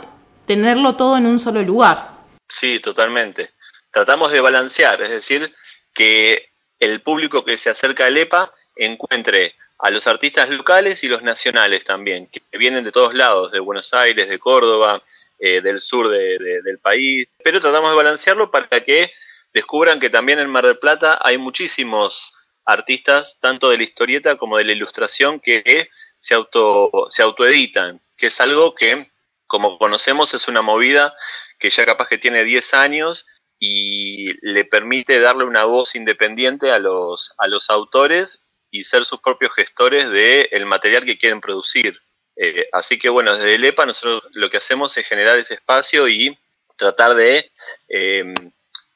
tenerlo 0.45 0.95
todo 0.95 1.17
en 1.17 1.27
un 1.27 1.39
solo 1.39 1.61
lugar. 1.61 2.09
Sí, 2.49 2.79
totalmente. 2.79 3.51
Tratamos 3.91 4.31
de 4.31 4.41
balancear, 4.41 5.01
es 5.01 5.11
decir, 5.11 5.53
que 5.93 6.49
el 6.79 7.01
público 7.01 7.45
que 7.45 7.57
se 7.57 7.69
acerca 7.69 8.05
al 8.05 8.17
EPA 8.17 8.51
encuentre 8.75 9.55
a 9.79 9.91
los 9.91 10.07
artistas 10.07 10.49
locales 10.49 11.03
y 11.03 11.07
los 11.07 11.21
nacionales 11.21 11.83
también, 11.83 12.27
que 12.27 12.41
vienen 12.57 12.83
de 12.83 12.91
todos 12.91 13.13
lados, 13.13 13.51
de 13.51 13.59
Buenos 13.59 13.93
Aires, 13.93 14.27
de 14.27 14.39
Córdoba, 14.39 15.03
eh, 15.39 15.61
del 15.61 15.81
sur 15.81 16.09
del 16.09 16.79
país, 16.79 17.37
pero 17.43 17.61
tratamos 17.61 17.91
de 17.91 17.97
balancearlo 17.97 18.49
para 18.49 18.83
que 18.83 19.11
descubran 19.53 19.99
que 19.99 20.09
también 20.09 20.39
en 20.39 20.49
Mar 20.49 20.65
del 20.65 20.79
Plata 20.79 21.19
hay 21.21 21.37
muchísimos 21.37 22.33
artistas, 22.65 23.37
tanto 23.39 23.69
de 23.69 23.77
la 23.77 23.83
historieta 23.83 24.37
como 24.37 24.57
de 24.57 24.65
la 24.65 24.71
ilustración, 24.71 25.39
que 25.39 25.89
se, 26.17 26.33
auto, 26.33 27.07
se 27.09 27.21
autoeditan, 27.21 28.01
que 28.17 28.27
es 28.27 28.41
algo 28.41 28.73
que, 28.73 29.11
como 29.45 29.77
conocemos, 29.77 30.33
es 30.33 30.47
una 30.47 30.61
movida 30.63 31.15
que 31.59 31.69
ya 31.69 31.85
capaz 31.85 32.07
que 32.07 32.17
tiene 32.17 32.43
10 32.43 32.73
años 32.73 33.25
y 33.59 34.29
le 34.41 34.65
permite 34.65 35.19
darle 35.19 35.45
una 35.45 35.65
voz 35.65 35.95
independiente 35.95 36.71
a 36.71 36.79
los, 36.79 37.33
a 37.37 37.47
los 37.47 37.69
autores 37.69 38.41
y 38.77 38.83
ser 38.83 39.05
sus 39.05 39.19
propios 39.19 39.53
gestores 39.53 40.09
del 40.09 40.47
el 40.51 40.65
material 40.65 41.05
que 41.05 41.17
quieren 41.17 41.41
producir. 41.41 41.99
Eh, 42.35 42.67
así 42.71 42.99
que 42.99 43.09
bueno, 43.09 43.35
desde 43.35 43.55
el 43.55 43.65
EPA 43.65 43.85
nosotros 43.85 44.23
lo 44.33 44.49
que 44.49 44.57
hacemos 44.57 44.95
es 44.97 45.07
generar 45.07 45.37
ese 45.37 45.55
espacio 45.55 46.07
y 46.07 46.37
tratar 46.75 47.15
de 47.15 47.49
em, 47.89 48.33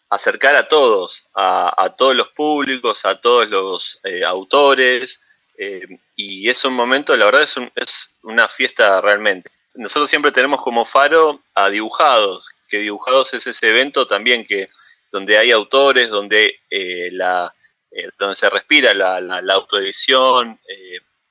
acercar 0.09 0.55
a 0.55 0.67
todos, 0.67 1.23
a, 1.33 1.95
todos 1.97 2.15
los 2.15 2.29
públicos, 2.29 3.03
a 3.05 3.19
todos 3.19 3.50
los 3.50 4.00
eh, 4.03 4.23
autores, 4.23 5.19
em, 5.57 5.97
y 6.15 6.50
es 6.50 6.63
un 6.65 6.73
momento, 6.73 7.15
la 7.15 7.25
verdad 7.25 7.43
es, 7.43 7.55
es 7.75 8.13
una 8.21 8.47
fiesta 8.47 9.01
realmente. 9.01 9.50
Nosotros 9.73 10.09
siempre 10.09 10.31
tenemos 10.31 10.61
como 10.61 10.85
faro 10.85 11.41
a 11.55 11.69
dibujados, 11.69 12.47
que 12.69 12.77
dibujados 12.79 13.33
es 13.33 13.47
ese 13.47 13.69
evento 13.69 14.05
también 14.05 14.45
que 14.45 14.69
donde 15.11 15.38
hay 15.38 15.51
autores, 15.51 16.09
donde 16.09 16.59
eh, 17.91 18.10
donde 18.17 18.36
se 18.36 18.50
respira 18.50 18.93
la, 18.93 19.19
la, 19.21 19.41
la 19.41 19.53
autoedición, 19.53 20.60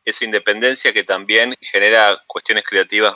esa 0.05 0.25
independencia 0.25 0.93
que 0.93 1.05
también 1.05 1.55
genera 1.61 2.23
cuestiones 2.26 2.64
creativas 2.64 3.14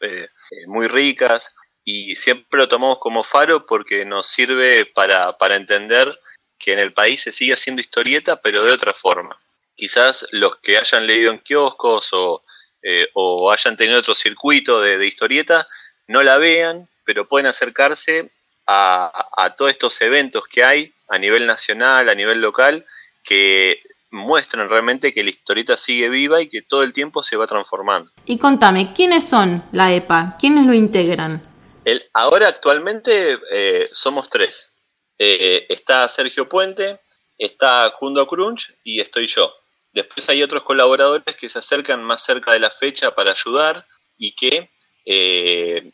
eh, 0.00 0.28
eh, 0.50 0.66
muy 0.66 0.88
ricas 0.88 1.54
y 1.84 2.16
siempre 2.16 2.58
lo 2.58 2.68
tomamos 2.68 2.98
como 2.98 3.24
faro 3.24 3.66
porque 3.66 4.04
nos 4.04 4.26
sirve 4.28 4.86
para, 4.86 5.38
para 5.38 5.56
entender 5.56 6.18
que 6.58 6.72
en 6.72 6.78
el 6.78 6.92
país 6.92 7.22
se 7.22 7.32
sigue 7.32 7.54
haciendo 7.54 7.80
historieta 7.80 8.36
pero 8.40 8.64
de 8.64 8.72
otra 8.72 8.92
forma. 8.94 9.40
Quizás 9.74 10.26
los 10.30 10.56
que 10.56 10.78
hayan 10.78 11.06
leído 11.06 11.30
en 11.30 11.38
kioscos 11.38 12.08
o, 12.12 12.42
eh, 12.82 13.08
o 13.14 13.50
hayan 13.50 13.76
tenido 13.76 14.00
otro 14.00 14.14
circuito 14.14 14.80
de, 14.80 14.98
de, 14.98 15.06
historieta 15.06 15.68
no 16.06 16.22
la 16.22 16.38
vean, 16.38 16.88
pero 17.04 17.28
pueden 17.28 17.46
acercarse 17.46 18.30
a, 18.66 19.28
a 19.36 19.50
todos 19.50 19.72
estos 19.72 20.00
eventos 20.00 20.44
que 20.50 20.64
hay 20.64 20.92
a 21.08 21.18
nivel 21.18 21.46
nacional, 21.46 22.08
a 22.08 22.14
nivel 22.14 22.40
local, 22.40 22.84
que 23.22 23.80
muestran 24.10 24.68
realmente 24.68 25.12
que 25.12 25.22
la 25.22 25.30
historieta 25.30 25.76
sigue 25.76 26.08
viva 26.08 26.40
y 26.40 26.48
que 26.48 26.62
todo 26.62 26.82
el 26.82 26.92
tiempo 26.92 27.22
se 27.22 27.36
va 27.36 27.46
transformando. 27.46 28.10
Y 28.24 28.38
contame, 28.38 28.92
¿quiénes 28.94 29.28
son 29.28 29.62
la 29.72 29.92
EPA? 29.92 30.36
¿Quiénes 30.38 30.66
lo 30.66 30.74
integran? 30.74 31.42
El, 31.84 32.04
ahora 32.14 32.48
actualmente 32.48 33.38
eh, 33.50 33.88
somos 33.92 34.28
tres. 34.28 34.70
Eh, 35.18 35.66
está 35.68 36.08
Sergio 36.08 36.48
Puente, 36.48 37.00
está 37.38 37.90
Jundo 37.98 38.26
Crunch 38.26 38.74
y 38.84 39.00
estoy 39.00 39.26
yo. 39.26 39.52
Después 39.92 40.28
hay 40.28 40.42
otros 40.42 40.62
colaboradores 40.62 41.36
que 41.36 41.48
se 41.48 41.58
acercan 41.58 42.02
más 42.02 42.24
cerca 42.24 42.52
de 42.52 42.60
la 42.60 42.70
fecha 42.70 43.14
para 43.14 43.32
ayudar 43.32 43.86
y 44.18 44.34
que 44.34 44.70
eh, 45.04 45.92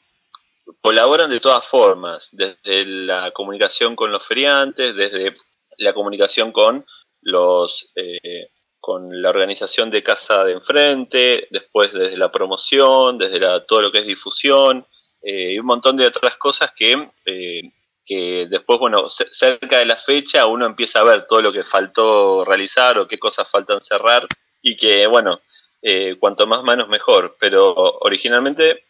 colaboran 0.81 1.31
de 1.31 1.41
todas 1.41 1.67
formas, 1.67 2.29
desde 2.33 2.85
la 2.87 3.31
comunicación 3.33 3.97
con 3.97 4.13
los 4.13 4.27
feriantes, 4.27 4.95
desde 4.95 5.37
la 5.79 5.93
comunicación 5.93 6.53
con 6.53 6.85
los 7.23 7.91
eh, 7.95 8.49
con 8.81 9.23
la 9.23 9.31
organización 9.31 9.91
de 9.91 10.03
casa 10.03 10.43
de 10.43 10.55
enfrente, 10.55 11.47
después 11.51 11.93
desde 11.93 12.17
la 12.17 12.33
promoción, 12.33 13.17
desde 13.17 13.39
la, 13.39 13.65
todo 13.65 13.81
lo 13.81 13.93
que 13.93 14.01
es 14.01 14.07
difusión 14.07 14.85
eh, 15.23 15.53
y 15.53 15.59
un 15.61 15.67
montón 15.67 15.97
de 15.97 16.07
otras 16.07 16.37
cosas 16.37 16.73
que, 16.75 17.09
eh, 17.25 17.63
que 18.05 18.49
después, 18.51 18.81
bueno, 18.81 19.09
cerca 19.09 19.79
de 19.79 19.87
la 19.87 19.97
fecha 19.97 20.47
uno 20.47 20.67
empieza 20.67 20.99
a 20.99 21.05
ver 21.05 21.29
todo 21.29 21.41
lo 21.41 21.53
que 21.53 21.63
faltó 21.63 22.45
realizar 22.45 22.99
o 22.99 23.07
qué 23.07 23.21
cosas 23.21 23.49
faltan 23.49 23.81
cerrar 23.85 24.27
y 24.61 24.77
que, 24.77 25.07
bueno, 25.07 25.41
cuanto 26.19 26.47
más 26.49 26.65
manos 26.65 26.89
mejor, 26.89 27.37
pero 27.39 27.73
originalmente, 28.01 28.85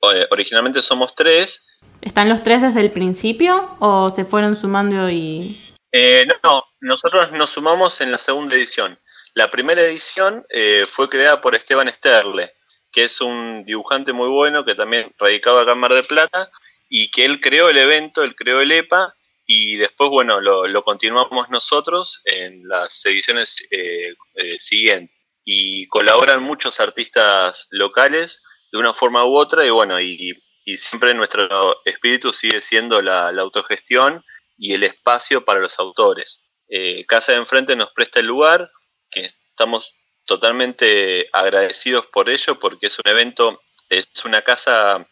originalmente 0.00 0.82
somos 0.82 1.14
tres. 1.14 1.64
¿Están 2.00 2.28
los 2.28 2.42
tres 2.42 2.62
desde 2.62 2.80
el 2.80 2.90
principio 2.90 3.76
o 3.80 4.10
se 4.10 4.24
fueron 4.24 4.56
sumando 4.56 5.10
y 5.10 5.60
eh, 5.92 6.26
no, 6.44 6.64
nosotros 6.80 7.32
nos 7.32 7.50
sumamos 7.50 8.00
en 8.00 8.12
la 8.12 8.18
segunda 8.18 8.54
edición. 8.54 8.98
La 9.34 9.50
primera 9.50 9.82
edición 9.82 10.44
eh, 10.50 10.86
fue 10.88 11.08
creada 11.08 11.40
por 11.40 11.54
Esteban 11.54 11.92
Sterle, 11.92 12.52
que 12.92 13.04
es 13.04 13.20
un 13.20 13.64
dibujante 13.64 14.12
muy 14.12 14.28
bueno 14.28 14.64
que 14.64 14.74
también 14.74 15.12
radicaba 15.18 15.62
acá 15.62 15.72
en 15.72 15.78
Mar 15.78 15.94
del 15.94 16.06
Plata 16.06 16.50
y 16.90 17.10
que 17.10 17.24
él 17.24 17.40
creó 17.40 17.68
el 17.68 17.78
evento, 17.78 18.22
él 18.22 18.34
creó 18.34 18.60
el 18.60 18.72
EPA 18.72 19.14
y 19.46 19.76
después, 19.76 20.10
bueno, 20.10 20.40
lo, 20.40 20.84
continuamos 20.84 21.48
nosotros 21.48 22.20
en 22.24 22.68
las 22.68 23.04
ediciones 23.06 23.66
eh, 23.70 24.14
siguientes. 24.60 25.16
Y 25.44 25.86
colaboran 25.88 26.42
muchos 26.42 26.78
artistas 26.80 27.66
locales 27.70 28.42
de 28.70 28.78
una 28.78 28.94
forma 28.94 29.24
u 29.24 29.36
otra 29.36 29.66
y 29.66 29.70
bueno, 29.70 30.00
y, 30.00 30.34
siempre 30.76 31.14
nuestro 31.14 31.82
espíritu 31.86 32.30
sigue 32.30 32.60
siendo 32.60 33.00
la 33.00 33.30
autogestión 33.30 34.22
y 34.58 34.74
el 34.74 34.82
espacio 34.82 35.42
para 35.42 35.60
los 35.60 35.78
autores. 35.78 36.42
Eh, 36.68 37.06
Casa 37.06 37.32
de 37.32 37.38
Enfrente 37.38 37.74
nos 37.76 37.92
presta 37.92 38.20
el 38.20 38.26
lugar, 38.26 38.70
que 39.10 39.30
estamos 39.50 39.94
totalmente 40.26 41.28
agradecidos 41.32 42.06
por 42.06 42.28
ello, 42.28 42.58
porque 42.58 42.88
es 42.88 42.98
un 42.98 43.10
evento, 43.10 43.60
es 43.88 44.06
una 44.24 44.42
casa 44.42 45.06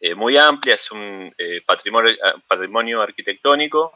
eh, 0.00 0.14
muy 0.14 0.36
amplia, 0.36 0.74
es 0.74 0.90
un 0.90 1.32
eh, 1.38 1.62
patrimonio, 1.64 2.14
patrimonio 2.46 3.00
arquitectónico 3.00 3.92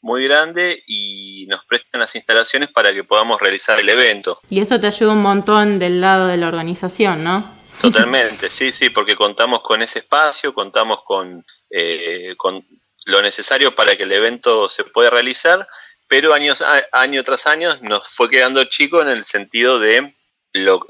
muy 0.00 0.24
grande 0.24 0.82
y 0.86 1.46
nos 1.48 1.66
prestan 1.66 2.00
las 2.00 2.14
instalaciones 2.14 2.70
para 2.70 2.94
que 2.94 3.04
podamos 3.04 3.38
realizar 3.40 3.78
el 3.80 3.88
evento. 3.88 4.40
Y 4.48 4.60
eso 4.60 4.80
te 4.80 4.86
ayuda 4.86 5.12
un 5.12 5.20
montón 5.20 5.78
del 5.78 6.00
lado 6.00 6.28
de 6.28 6.38
la 6.38 6.48
organización, 6.48 7.24
¿no? 7.24 7.55
Totalmente, 7.80 8.50
sí, 8.50 8.72
sí, 8.72 8.90
porque 8.90 9.16
contamos 9.16 9.62
con 9.62 9.82
ese 9.82 10.00
espacio, 10.00 10.54
contamos 10.54 11.02
con, 11.04 11.44
con 12.36 12.66
lo 13.06 13.22
necesario 13.22 13.74
para 13.74 13.96
que 13.96 14.02
el 14.02 14.12
evento 14.12 14.68
se 14.68 14.84
pueda 14.84 15.10
realizar, 15.10 15.66
pero 16.08 16.34
años, 16.34 16.62
año 16.92 17.24
tras 17.24 17.46
año 17.46 17.76
nos 17.82 18.08
fue 18.10 18.30
quedando 18.30 18.64
chico 18.64 19.00
en 19.00 19.08
el 19.08 19.24
sentido 19.24 19.78
de 19.78 20.14
lo, 20.52 20.86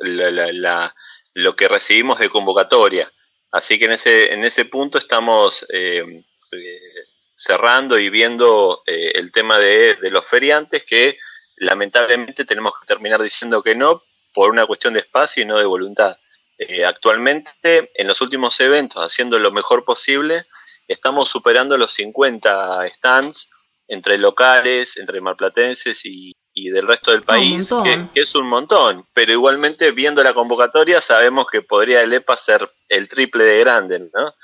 lo 1.35 1.57
que 1.57 1.69
recibimos 1.69 2.19
de 2.19 2.31
convocatoria. 2.31 3.11
Así 3.53 3.79
que 3.79 3.87
en 3.87 3.93
ese, 3.93 4.33
en 4.33 4.45
ese 4.45 4.65
punto 4.65 4.99
estamos 4.99 5.65
eh, 5.73 6.25
eh, 6.53 6.79
cerrando 7.35 7.99
y 7.99 8.11
viendo 8.11 8.83
eh, 8.87 9.13
el 9.15 9.33
tema 9.33 9.59
de, 9.59 9.97
de, 9.97 10.11
los 10.11 10.27
feriantes 10.27 10.85
que 10.85 11.19
lamentablemente 11.57 12.45
tenemos 12.45 12.73
que 12.79 12.87
terminar 12.87 13.23
diciendo 13.23 13.63
que 13.63 13.75
no 13.75 14.03
por 14.35 14.51
una 14.51 14.67
cuestión 14.67 14.95
de 14.95 15.01
espacio 15.01 15.43
y 15.43 15.47
no 15.47 15.59
de 15.59 15.65
voluntad. 15.65 16.19
Actualmente, 16.87 17.91
en 17.95 18.07
los 18.07 18.21
últimos 18.21 18.59
eventos, 18.61 19.03
haciendo 19.03 19.39
lo 19.39 19.53
mejor 19.53 19.85
posible, 19.85 20.45
estamos 20.89 21.29
superando 21.29 21.77
los 21.77 21.93
50 21.93 22.89
stands 22.95 23.49
entre 23.89 24.19
locales, 24.19 24.97
entre 24.97 25.21
marplatenses 25.21 26.05
y, 26.05 26.33
y 26.59 26.71
del 26.71 26.87
resto 26.87 27.13
del 27.13 27.23
país, 27.23 27.71
que, 28.13 28.21
es 28.21 28.35
un 28.35 28.49
montón, 28.49 29.05
pero 29.13 29.31
igualmente 29.31 29.91
viendo 29.93 30.23
la 30.23 30.35
convocatoria 30.35 31.01
sabemos 31.01 31.47
que 31.53 31.63
podría 31.63 32.03
el 32.03 32.13
EPA 32.15 32.37
ser 32.37 32.71
el 32.89 33.09
triple 33.09 33.45
de 33.45 33.59
grande, 33.61 33.99
¿no? 34.01 34.35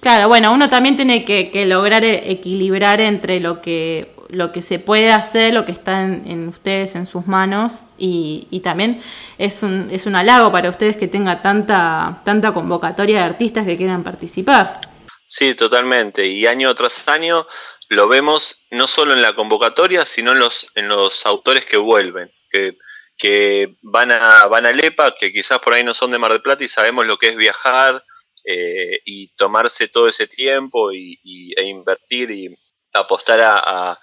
Claro, 0.00 0.28
bueno, 0.28 0.52
uno 0.52 0.70
también 0.70 0.96
tiene 0.96 1.24
que, 1.24 1.50
que 1.50 1.66
lograr 1.66 2.04
e-, 2.04 2.30
equilibrar 2.30 3.00
entre 3.00 3.40
lo 3.40 3.60
que 3.60 4.14
lo 4.28 4.52
que 4.52 4.62
se 4.62 4.78
puede 4.78 5.10
hacer, 5.10 5.54
lo 5.54 5.64
que 5.64 5.72
está 5.72 6.02
en, 6.02 6.48
ustedes, 6.48 6.94
en 6.94 7.06
sus 7.06 7.26
manos, 7.26 7.82
y, 7.96 8.60
también 8.62 9.00
es 9.38 9.62
un, 9.62 9.88
es 9.90 10.06
un 10.06 10.16
halago 10.16 10.52
para 10.52 10.70
ustedes 10.70 10.96
que 10.96 11.08
tenga 11.08 11.42
tanta, 11.42 12.20
tanta 12.24 12.52
convocatoria 12.52 13.18
de 13.18 13.24
artistas 13.24 13.66
que 13.66 13.76
quieran 13.76 14.04
participar. 14.04 14.80
Sí, 15.26 15.54
totalmente. 15.54 16.26
Y 16.26 16.46
año 16.46 16.74
tras 16.74 17.06
año 17.08 17.46
lo 17.88 18.08
vemos 18.08 18.60
no 18.70 18.86
solo 18.86 19.14
en 19.14 19.22
la 19.22 19.34
convocatoria, 19.34 20.04
sino 20.04 20.32
en 20.32 20.38
los, 20.38 20.66
en 20.74 20.88
los 20.88 21.24
autores 21.26 21.64
que 21.64 21.76
vuelven, 21.76 22.30
que, 22.50 22.76
que 23.16 23.76
van, 23.82 24.12
a, 24.12 24.46
van 24.46 24.66
a 24.66 24.72
Lepa, 24.72 25.14
que 25.18 25.32
quizás 25.32 25.60
por 25.60 25.74
ahí 25.74 25.82
no 25.82 25.94
son 25.94 26.10
de 26.10 26.18
Mar 26.18 26.32
del 26.32 26.42
Plata 26.42 26.64
y 26.64 26.68
sabemos 26.68 27.06
lo 27.06 27.18
que 27.18 27.28
es 27.28 27.36
viajar 27.36 28.04
eh, 28.44 29.00
y 29.04 29.28
tomarse 29.36 29.88
todo 29.88 30.08
ese 30.08 30.26
tiempo 30.26 30.92
y, 30.92 31.18
e 31.56 31.64
invertir 31.64 32.30
y 32.30 32.56
apostar 32.92 33.40
a, 33.42 33.98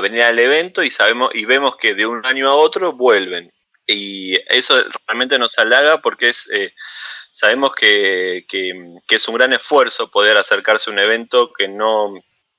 venir 0.00 0.22
al 0.22 0.38
evento 0.38 0.82
y 0.82 0.90
sabemos 0.90 1.30
y 1.34 1.44
vemos 1.44 1.76
que 1.76 1.94
de 1.94 2.06
un 2.06 2.24
año 2.26 2.48
a 2.48 2.56
otro 2.56 2.92
vuelven. 2.92 3.52
Y 3.86 4.36
eso 4.52 4.82
realmente 5.06 5.38
nos 5.38 5.58
halaga 5.58 6.00
porque 6.00 6.30
es... 6.30 6.48
Eh, 6.52 6.72
sabemos 7.36 7.74
que, 7.74 8.46
que, 8.48 8.72
es 9.10 9.28
un 9.28 9.34
gran 9.34 9.52
esfuerzo 9.52 10.10
poder 10.10 10.38
acercarse 10.38 10.88
a 10.88 10.92
un 10.94 10.98
evento 10.98 11.52
que 11.52 11.68
no 11.68 12.14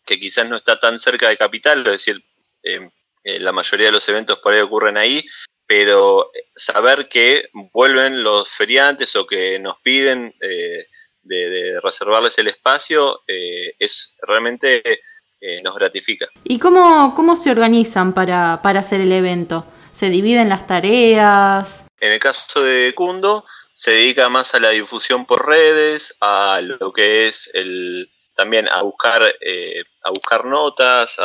que 0.05 0.19
quizás 0.19 0.47
no 0.47 0.55
está 0.55 0.79
tan 0.79 0.99
cerca 0.99 1.27
de 1.29 1.37
capital, 1.37 1.79
es 1.79 2.05
decir, 2.05 2.23
eh, 2.63 2.89
eh, 3.23 3.39
la 3.39 3.51
mayoría 3.51 3.87
de 3.87 3.91
los 3.91 4.07
eventos 4.07 4.39
por 4.39 4.53
ahí 4.53 4.61
ocurren 4.61 4.95
ahí, 4.95 5.25
pero 5.65 6.31
saber 6.55 7.09
que 7.09 7.49
vuelven 7.73 8.23
los 8.23 8.47
feriantes 8.49 9.15
o 9.15 9.27
que 9.27 9.59
nos 9.59 9.81
piden 9.81 10.33
eh, 10.39 10.85
de, 11.23 11.79
reservarles 11.81 12.37
el 12.37 12.47
espacio, 12.47 13.21
es 13.27 14.15
realmente 14.21 15.01
nos 15.63 15.75
gratifica. 15.75 16.27
¿Y 16.43 16.59
cómo, 16.59 17.13
cómo 17.15 17.35
se 17.35 17.51
organizan 17.51 18.13
para, 18.13 18.61
para 18.61 18.79
hacer 18.79 19.01
el 19.01 19.11
evento? 19.11 19.65
¿Se 19.91 20.09
dividen 20.09 20.49
las 20.49 20.67
tareas? 20.67 21.85
En 21.99 22.11
el 22.11 22.19
caso 22.19 22.61
de 22.61 22.93
Cundo, 22.95 23.45
se 23.77 23.91
dedica 23.91 24.27
más 24.27 24.55
a 24.55 24.59
la 24.59 24.71
difusión 24.71 25.27
por 25.27 25.45
redes, 25.45 26.15
a 26.19 26.61
lo 26.61 26.91
que 26.91 27.27
es 27.27 27.49
el 27.53 28.09
también 28.35 28.67
a 28.67 28.81
buscar 28.81 29.21
eh, 29.41 29.83
a 30.03 30.09
buscar 30.09 30.45
notas, 30.45 31.15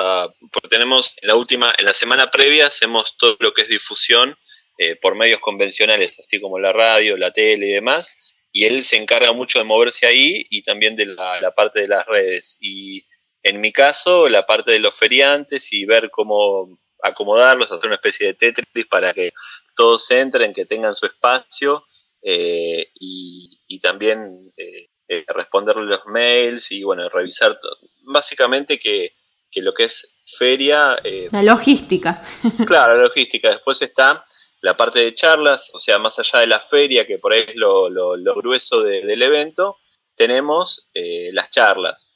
porque 0.53 0.69
tenemos 0.69 1.15
en 1.21 1.29
la 1.29 1.37
última 1.37 1.75
en 1.79 1.85
la 1.85 1.95
semana 1.95 2.31
previa 2.31 2.67
hacemos 2.67 3.17
todo 3.17 3.37
lo 3.41 3.55
que 3.55 3.63
es 3.63 3.69
difusión 3.69 4.37
eh, 4.77 4.97
por 4.97 5.15
medios 5.15 5.41
convencionales, 5.41 6.19
así 6.19 6.41
como 6.41 6.59
la 6.59 6.73
radio, 6.73 7.17
la 7.17 7.31
tele 7.31 7.69
y 7.69 7.73
demás, 7.73 8.11
y 8.53 8.65
él 8.65 8.85
se 8.85 8.97
encarga 8.97 9.33
mucho 9.33 9.59
de 9.59 9.65
moverse 9.65 10.07
ahí 10.07 10.47
y 10.51 10.63
también 10.63 10.95
de 10.95 11.07
la, 11.07 11.41
la 11.41 11.55
parte 11.55 11.81
de 11.81 11.89
las 11.89 12.07
redes 12.07 12.59
y 12.61 13.05
en 13.43 13.61
mi 13.61 13.73
caso 13.73 14.29
la 14.29 14.47
parte 14.47 14.73
de 14.73 14.79
los 14.79 14.95
feriantes 14.95 15.73
y 15.73 15.85
ver 15.85 16.11
cómo 16.11 16.79
acomodarlos, 17.03 17.71
hacer 17.71 17.87
una 17.87 17.97
especie 17.97 18.29
de 18.29 18.35
Tetris 18.35 18.87
para 18.87 19.13
que 19.13 19.33
todos 19.77 20.11
entren, 20.11 20.53
que 20.53 20.67
tengan 20.67 20.95
su 20.95 21.07
espacio 21.07 21.85
eh, 22.23 22.93
y, 22.95 23.81
también 23.81 24.53
eh, 24.57 24.91
eh, 25.09 25.25
responderle 25.27 25.87
los 25.87 26.07
mails 26.07 26.71
y 26.71 26.85
bueno, 26.85 27.09
revisar 27.09 27.59
básicamente 28.03 28.79
que, 28.79 29.15
lo 29.57 29.75
que 29.75 29.85
es 29.85 30.15
feria... 30.39 30.97
la 31.33 31.43
logística. 31.43 32.23
claro, 32.67 32.95
la 32.95 33.03
logística. 33.03 33.51
Después 33.51 33.83
está 33.83 34.25
la 34.61 34.77
parte 34.77 35.01
de 35.01 35.15
charlas, 35.17 35.71
o 35.75 35.81
sea, 35.81 35.99
más 35.99 36.17
allá 36.21 36.39
de 36.39 36.47
la 36.47 36.61
feria, 36.61 37.05
que 37.07 37.19
por 37.19 37.33
ahí 37.33 37.41
es 37.49 37.57
lo, 37.57 37.89
lo, 37.89 38.35
grueso 38.37 38.83
del 38.83 39.21
evento, 39.21 39.79
tenemos 40.15 40.89
las 40.95 41.51
charlas, 41.51 42.12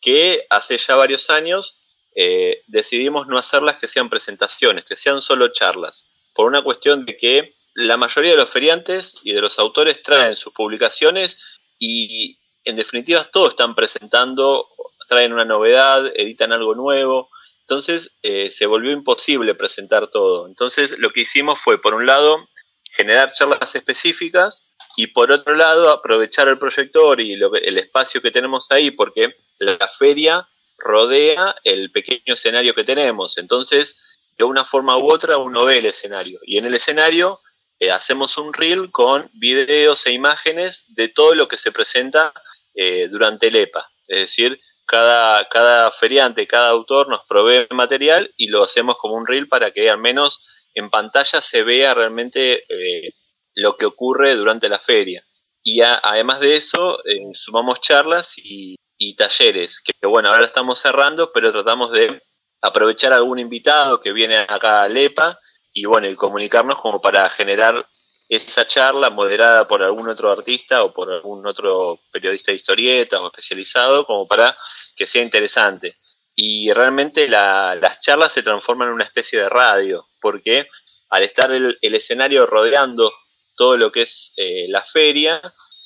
que 0.00 0.46
hace 0.50 0.78
ya 0.78 0.96
varios 0.96 1.30
años 1.30 1.76
eh, 2.14 2.62
decidimos 2.66 3.26
no 3.26 3.38
hacerlas 3.38 3.78
que 3.78 3.88
sean 3.88 4.10
presentaciones, 4.10 4.84
que 4.84 4.96
sean 4.96 5.20
solo 5.20 5.48
charlas, 5.48 6.10
por 6.34 6.46
una 6.46 6.62
cuestión 6.62 7.04
de 7.04 7.16
que 7.16 7.54
la 7.74 7.96
mayoría 7.96 8.32
de 8.32 8.36
los 8.36 8.50
feriantes 8.50 9.16
y 9.22 9.32
de 9.32 9.40
los 9.40 9.58
autores 9.58 10.02
traen 10.02 10.36
sus 10.36 10.52
publicaciones 10.52 11.38
y 11.78 12.38
en 12.64 12.76
definitiva 12.76 13.28
todos 13.32 13.50
están 13.50 13.74
presentando, 13.74 14.68
traen 15.08 15.32
una 15.32 15.44
novedad, 15.44 16.06
editan 16.14 16.52
algo 16.52 16.74
nuevo, 16.74 17.30
entonces 17.60 18.16
eh, 18.22 18.50
se 18.50 18.66
volvió 18.66 18.90
imposible 18.90 19.54
presentar 19.54 20.08
todo. 20.08 20.46
Entonces 20.46 20.98
lo 20.98 21.10
que 21.10 21.20
hicimos 21.20 21.58
fue, 21.64 21.80
por 21.80 21.94
un 21.94 22.06
lado, 22.06 22.48
generar 22.96 23.30
charlas 23.30 23.74
específicas 23.76 24.69
y 24.96 25.08
por 25.08 25.32
otro 25.32 25.54
lado 25.54 25.90
aprovechar 25.90 26.48
el 26.48 26.58
proyector 26.58 27.20
y 27.20 27.34
el 27.34 27.78
espacio 27.78 28.20
que 28.20 28.30
tenemos 28.30 28.70
ahí, 28.70 28.90
porque 28.90 29.34
la 29.58 29.90
feria 29.98 30.48
rodea 30.78 31.54
el 31.64 31.90
pequeño 31.90 32.34
escenario 32.34 32.74
que 32.74 32.84
tenemos. 32.84 33.38
Entonces, 33.38 34.02
de 34.36 34.44
una 34.44 34.64
forma 34.64 34.96
u 34.96 35.12
otra, 35.12 35.36
uno 35.38 35.64
ve 35.64 35.78
el 35.78 35.86
escenario. 35.86 36.40
Y 36.42 36.58
en 36.58 36.64
el 36.64 36.74
escenario 36.74 37.40
eh, 37.78 37.90
hacemos 37.90 38.36
un 38.38 38.52
reel 38.52 38.90
con 38.90 39.30
videos 39.34 40.06
e 40.06 40.12
imágenes 40.12 40.84
de 40.88 41.08
todo 41.08 41.34
lo 41.34 41.48
que 41.48 41.58
se 41.58 41.72
presenta 41.72 42.32
eh, 42.74 43.08
durante 43.08 43.48
el 43.48 43.56
EPA. 43.56 43.90
Es 44.08 44.20
decir, 44.20 44.58
cada, 44.86 45.48
cada 45.48 45.92
feriante, 45.92 46.46
cada 46.46 46.70
autor 46.70 47.08
nos 47.08 47.24
provee 47.28 47.66
material 47.70 48.32
y 48.36 48.48
lo 48.48 48.64
hacemos 48.64 48.96
como 48.98 49.14
un 49.14 49.26
reel 49.26 49.46
para 49.46 49.70
que 49.70 49.88
al 49.88 49.98
menos 49.98 50.44
en 50.74 50.90
pantalla 50.90 51.40
se 51.42 51.62
vea 51.62 51.94
realmente 51.94 52.64
eh, 52.68 53.12
lo 53.60 53.76
que 53.76 53.86
ocurre 53.86 54.34
durante 54.36 54.68
la 54.68 54.78
feria. 54.78 55.24
Y 55.62 55.80
además 55.82 56.40
de 56.40 56.56
eso, 56.56 56.98
sumamos 57.34 57.80
charlas 57.80 58.34
y, 58.36 58.76
y 58.96 59.14
talleres, 59.14 59.80
que 59.84 60.06
bueno, 60.06 60.30
ahora 60.30 60.46
estamos 60.46 60.80
cerrando, 60.80 61.30
pero 61.32 61.52
tratamos 61.52 61.92
de 61.92 62.22
aprovechar 62.62 63.12
algún 63.12 63.38
invitado 63.38 64.00
que 64.00 64.12
viene 64.12 64.38
acá 64.38 64.82
a 64.82 64.88
LEPA 64.88 65.38
y 65.72 65.84
bueno, 65.84 66.08
y 66.08 66.16
comunicarnos 66.16 66.78
como 66.80 67.00
para 67.00 67.28
generar 67.30 67.86
esa 68.28 68.66
charla 68.66 69.10
moderada 69.10 69.66
por 69.66 69.82
algún 69.82 70.08
otro 70.08 70.30
artista 70.30 70.84
o 70.84 70.94
por 70.94 71.10
algún 71.10 71.46
otro 71.46 72.00
periodista 72.12 72.52
de 72.52 72.58
historieta 72.58 73.20
o 73.20 73.26
especializado, 73.26 74.06
como 74.06 74.26
para 74.26 74.56
que 74.96 75.06
sea 75.06 75.22
interesante. 75.22 75.96
Y 76.36 76.72
realmente 76.72 77.28
las 77.28 78.00
charlas 78.00 78.32
se 78.32 78.42
transforman 78.42 78.88
en 78.88 78.94
una 78.94 79.04
especie 79.04 79.40
de 79.40 79.48
radio, 79.48 80.06
porque 80.20 80.68
al 81.10 81.24
estar 81.24 81.50
el, 81.50 81.76
escenario 81.82 82.46
rodeando 82.46 83.12
todo 83.60 83.76
lo 83.76 83.92
que 83.92 84.00
es 84.00 84.32
eh, 84.38 84.64
la 84.68 84.82
feria, 84.82 85.38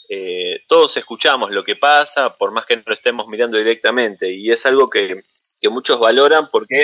eh, 0.08 0.60
todos 0.68 0.96
escuchamos 0.96 1.50
lo 1.50 1.64
que 1.64 1.74
pasa, 1.74 2.32
por 2.32 2.52
más 2.52 2.66
que 2.66 2.76
no 2.76 2.84
lo 2.87 2.94
estemos 2.94 3.26
mirando 3.26 3.58
directamente, 3.58 4.32
y 4.32 4.48
es 4.52 4.64
algo 4.64 4.88
que, 4.88 5.22
muchos 5.64 5.98
valoran 5.98 6.50
porque 6.52 6.82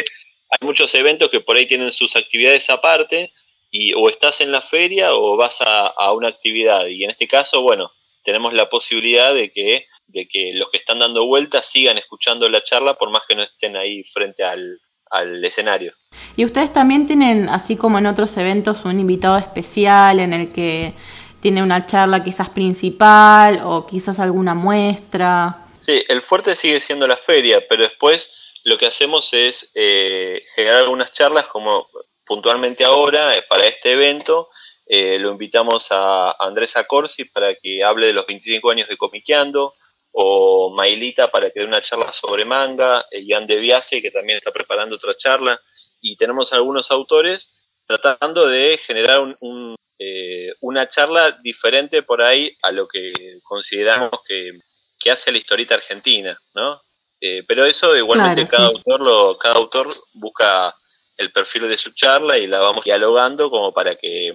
hay 0.50 0.59
muchos 0.66 0.92
eventos 0.96 1.31
que 1.31 1.40
por 1.40 1.57
ahí 1.57 1.68
tienen 1.68 1.92
sus 1.92 2.16
actividades 2.16 2.68
aparte, 2.70 3.31
y 3.70 3.94
o 3.94 4.09
estás 4.09 4.40
en 4.40 4.50
la 4.50 4.62
feria 4.62 5.14
o 5.14 5.37
vas 5.37 5.59
a, 5.61 6.12
una 6.12 6.26
actividad, 6.26 6.87
y 6.88 7.05
en 7.05 7.11
este 7.11 7.29
caso, 7.29 7.62
bueno, 7.62 7.92
tenemos 8.24 8.53
la 8.53 8.68
posibilidad 8.68 9.33
de 9.33 9.53
que, 9.53 9.87
de 10.09 10.26
que 10.26 10.55
los 10.55 10.72
que 10.72 10.79
están 10.79 10.98
dando 10.98 11.24
vueltas 11.24 11.70
sigan 11.70 11.98
escuchando 11.98 12.48
la 12.48 12.64
charla 12.64 12.94
por 12.94 13.11
más 13.11 13.22
que 13.29 13.37
no 13.37 13.44
estén 13.44 13.76
ahí 13.76 14.03
frente 14.12 14.42
al, 14.42 14.81
al 15.11 15.44
escenario. 15.44 15.94
Y 16.37 16.44
ustedes 16.44 16.73
también 16.73 17.07
tienen, 17.07 17.49
así 17.49 17.77
como 17.77 17.99
en 17.99 18.07
otros 18.07 18.37
eventos, 18.37 18.85
un 18.85 18.99
invitado 18.99 19.37
especial 19.37 20.20
en 20.20 20.33
el 20.33 20.53
que 20.53 20.94
tiene 21.40 21.62
una 21.62 21.87
charla 21.87 22.23
quizás 22.23 22.51
principal 22.51 23.61
o 23.64 23.87
quizás 23.87 24.20
alguna 24.20 24.55
muestra. 24.55 25.66
Sí, 25.81 26.03
el 26.09 26.23
fuerte 26.23 26.55
sigue 26.57 26.81
siendo 26.81 27.07
la 27.07 27.16
feria, 27.16 27.62
pero 27.68 27.83
después 27.83 28.35
lo 28.64 28.77
que 28.79 28.87
hacemos 28.87 29.33
es 29.33 29.70
eh, 29.75 30.42
generar 30.55 30.79
algunas 30.79 31.12
charlas 31.12 31.46
como 31.46 31.88
puntualmente 32.25 32.85
ahora 32.85 33.37
eh, 33.37 33.44
para 33.49 33.66
este 33.66 33.92
evento. 33.92 34.51
Eh, 34.87 35.18
lo 35.18 35.31
invitamos 35.31 35.87
a 35.90 36.37
Andrés 36.38 36.77
Acorsi 36.77 37.25
para 37.25 37.55
que 37.55 37.83
hable 37.83 38.09
de 38.09 38.12
los 38.12 38.27
25 38.27 38.70
años 38.70 38.88
de 38.88 38.96
Comiqueando, 38.96 39.75
o 40.12 40.73
Mailita 40.75 41.31
para 41.31 41.51
que 41.51 41.61
dé 41.61 41.66
una 41.66 41.83
charla 41.83 42.12
sobre 42.12 42.44
manga, 42.44 43.07
Ian 43.12 43.46
De 43.46 43.57
Biase 43.57 44.03
que 44.03 44.11
también 44.11 44.38
está 44.38 44.51
preparando 44.51 44.96
otra 44.96 45.16
charla, 45.16 45.61
y 46.01 46.16
tenemos 46.16 46.53
algunos 46.53 46.90
autores 46.90 47.55
tratando 47.87 48.46
de 48.46 48.79
generar 48.79 49.20
un, 49.40 49.77
eh, 49.99 50.55
una 50.61 50.88
charla 50.88 51.33
diferente 51.42 52.03
por 52.03 52.23
ahí 52.23 52.57
a 52.62 52.73
lo 52.73 52.88
que 52.88 53.12
consideramos 53.42 54.20
que, 54.27 54.59
hace 55.11 55.33
la 55.33 55.38
historieta 55.38 55.75
argentina, 55.75 56.38
¿no? 56.55 56.81
Eh, 57.20 57.42
pero 57.46 57.66
eso 57.66 57.96
igualmente 57.96 58.46
cada 58.46 58.66
autor 58.66 59.01
lo, 59.01 59.37
cada 59.37 59.57
autor 59.57 59.94
busca 60.14 60.75
el 61.16 61.33
perfil 61.33 61.68
de 61.68 61.77
su 61.77 61.90
charla 61.90 62.38
y 62.38 62.46
la 62.46 62.61
vamos 62.61 62.85
dialogando 62.85 63.51
como 63.51 63.75
para 63.75 63.96
que 63.96 64.29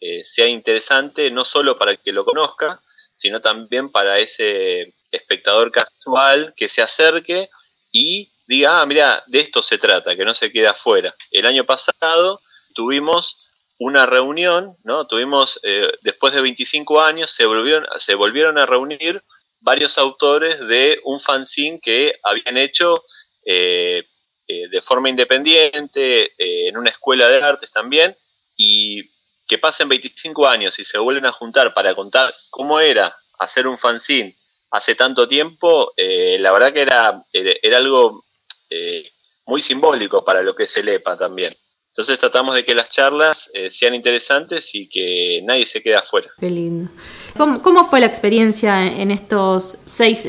eh, 0.00 0.24
sea 0.26 0.46
interesante 0.48 1.30
no 1.30 1.44
solo 1.44 1.78
para 1.78 1.92
el 1.92 2.00
que 2.00 2.10
lo 2.10 2.24
conozca, 2.24 2.80
sino 3.14 3.40
también 3.40 3.92
para 3.92 4.18
ese 4.18 4.94
espectador 5.12 5.70
casual 5.70 6.52
que 6.56 6.68
se 6.68 6.82
acerque 6.82 7.48
y 7.92 8.32
diga, 8.46 8.80
ah, 8.80 8.86
mira, 8.86 9.22
de 9.26 9.40
esto 9.40 9.62
se 9.62 9.78
trata, 9.78 10.16
que 10.16 10.24
no 10.24 10.34
se 10.34 10.50
quede 10.50 10.66
afuera. 10.66 11.14
El 11.30 11.46
año 11.46 11.64
pasado 11.64 12.40
tuvimos 12.74 13.36
una 13.78 14.06
reunión, 14.06 14.76
¿no? 14.84 15.06
Tuvimos, 15.06 15.60
eh, 15.62 15.90
después 16.02 16.32
de 16.32 16.40
25 16.40 17.00
años, 17.00 17.32
se 17.32 17.46
volvieron, 17.46 17.86
se 17.98 18.14
volvieron 18.14 18.58
a 18.58 18.66
reunir 18.66 19.20
varios 19.60 19.98
autores 19.98 20.58
de 20.60 21.00
un 21.04 21.20
fanzine 21.20 21.80
que 21.80 22.14
habían 22.22 22.56
hecho 22.56 23.04
eh, 23.44 24.04
eh, 24.48 24.68
de 24.68 24.82
forma 24.82 25.08
independiente, 25.08 26.32
en 26.36 26.76
una 26.76 26.90
escuela 26.90 27.28
de 27.28 27.42
artes 27.42 27.70
también, 27.70 28.16
y 28.56 29.02
que 29.46 29.58
pasen 29.58 29.88
25 29.88 30.46
años 30.46 30.78
y 30.78 30.84
se 30.84 30.98
vuelven 30.98 31.26
a 31.26 31.32
juntar 31.32 31.74
para 31.74 31.94
contar 31.94 32.34
cómo 32.50 32.80
era 32.80 33.16
hacer 33.38 33.66
un 33.66 33.78
fanzine 33.78 34.36
hace 34.72 34.94
tanto 34.94 35.28
tiempo, 35.28 35.92
la 35.96 36.52
verdad 36.52 36.72
que 36.72 36.82
era, 36.82 37.22
era, 37.32 37.76
algo 37.76 38.24
muy 39.46 39.62
simbólico 39.62 40.24
para 40.24 40.42
lo 40.42 40.54
que 40.54 40.64
es 40.64 40.76
el 40.76 40.88
EPA 40.88 41.16
también. 41.16 41.54
Entonces 41.92 42.18
tratamos 42.18 42.54
de 42.54 42.64
que 42.64 42.74
las 42.74 42.88
charlas 42.88 43.50
eh, 43.52 43.70
sean 43.70 43.94
interesantes 43.94 44.70
y 44.72 44.88
que 44.88 45.42
nadie 45.44 45.66
se 45.66 45.82
quede 45.82 45.96
afuera. 45.96 46.30
Qué 46.40 46.48
lindo. 46.48 46.90
¿Cómo, 47.36 47.84
fue 47.84 48.00
la 48.00 48.06
experiencia 48.06 48.86
en 48.86 49.10
estos 49.10 49.76
seis, 49.84 50.22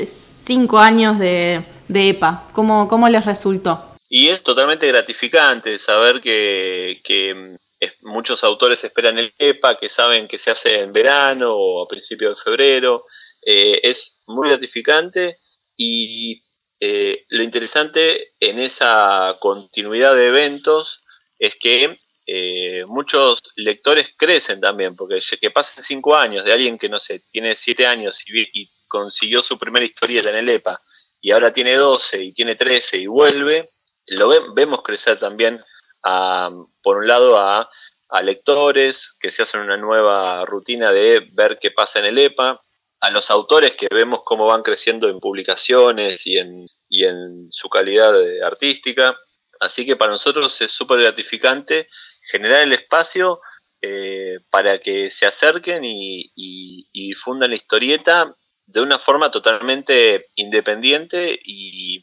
cinco 0.46 0.78
años 0.78 1.18
de, 1.18 1.64
EPA? 1.88 2.48
¿Cómo, 2.52 2.86
¿Cómo, 2.86 3.08
les 3.08 3.24
resultó? 3.24 3.96
Y 4.10 4.28
es 4.28 4.42
totalmente 4.42 4.86
gratificante 4.88 5.78
saber 5.78 6.20
que, 6.20 7.00
que 7.02 7.56
muchos 8.02 8.44
autores 8.44 8.84
esperan 8.84 9.16
el 9.16 9.32
EPA, 9.38 9.78
que 9.78 9.88
saben 9.88 10.28
que 10.28 10.38
se 10.38 10.50
hace 10.50 10.80
en 10.80 10.92
verano 10.92 11.54
o 11.54 11.82
a 11.82 11.88
principios 11.88 12.36
de 12.36 12.42
febrero. 12.42 13.06
Eh, 13.44 13.80
es 13.82 14.22
muy 14.26 14.48
gratificante 14.48 15.38
y 15.76 16.42
eh, 16.80 17.24
lo 17.28 17.42
interesante 17.42 18.32
en 18.40 18.58
esa 18.58 19.36
continuidad 19.40 20.14
de 20.14 20.28
eventos 20.28 21.02
es 21.38 21.56
que 21.56 21.98
eh, 22.26 22.84
muchos 22.86 23.42
lectores 23.56 24.14
crecen 24.16 24.60
también, 24.60 24.96
porque 24.96 25.20
que 25.40 25.50
pasen 25.50 25.82
cinco 25.82 26.16
años 26.16 26.44
de 26.44 26.52
alguien 26.52 26.78
que, 26.78 26.88
no 26.88 26.98
sé, 26.98 27.22
tiene 27.30 27.56
siete 27.56 27.86
años 27.86 28.22
y, 28.26 28.70
consiguió 28.86 29.42
su 29.42 29.58
primera 29.58 29.84
historieta 29.84 30.30
en 30.30 30.36
el 30.36 30.48
EPA 30.48 30.80
y 31.20 31.32
ahora 31.32 31.52
tiene 31.52 31.74
12 31.74 32.22
y 32.22 32.32
tiene 32.32 32.54
13 32.54 32.98
y 32.98 33.06
vuelve, 33.08 33.70
lo 34.06 34.54
vemos 34.54 34.82
crecer 34.84 35.18
también, 35.18 35.60
a, 36.04 36.50
por 36.80 36.98
un 36.98 37.08
lado, 37.08 37.36
a, 37.36 37.68
a 38.10 38.22
lectores 38.22 39.16
que 39.18 39.32
se 39.32 39.42
hacen 39.42 39.62
una 39.62 39.76
nueva 39.76 40.44
rutina 40.44 40.92
de 40.92 41.28
ver 41.32 41.58
qué 41.60 41.72
pasa 41.72 41.98
en 41.98 42.04
el 42.04 42.18
EPA, 42.18 42.60
a 43.04 43.10
los 43.10 43.30
autores 43.30 43.74
que 43.78 43.88
vemos 43.90 44.20
cómo 44.24 44.46
van 44.46 44.62
creciendo 44.62 45.08
en 45.08 45.20
publicaciones 45.20 46.26
y 46.26 46.38
en, 46.38 46.66
y 46.88 47.04
en 47.04 47.48
su 47.50 47.68
calidad 47.68 48.14
artística. 48.42 49.16
Así 49.60 49.84
que 49.84 49.96
para 49.96 50.12
nosotros 50.12 50.60
es 50.60 50.72
súper 50.72 51.00
gratificante 51.00 51.88
generar 52.30 52.62
el 52.62 52.72
espacio 52.72 53.40
eh, 53.82 54.38
para 54.50 54.78
que 54.78 55.10
se 55.10 55.26
acerquen 55.26 55.84
y, 55.84 56.88
difundan 56.94 57.50
la 57.50 57.56
historieta 57.56 58.34
de 58.66 58.80
una 58.80 58.98
forma 58.98 59.30
totalmente 59.30 60.28
independiente 60.36 61.38
y, 61.44 62.02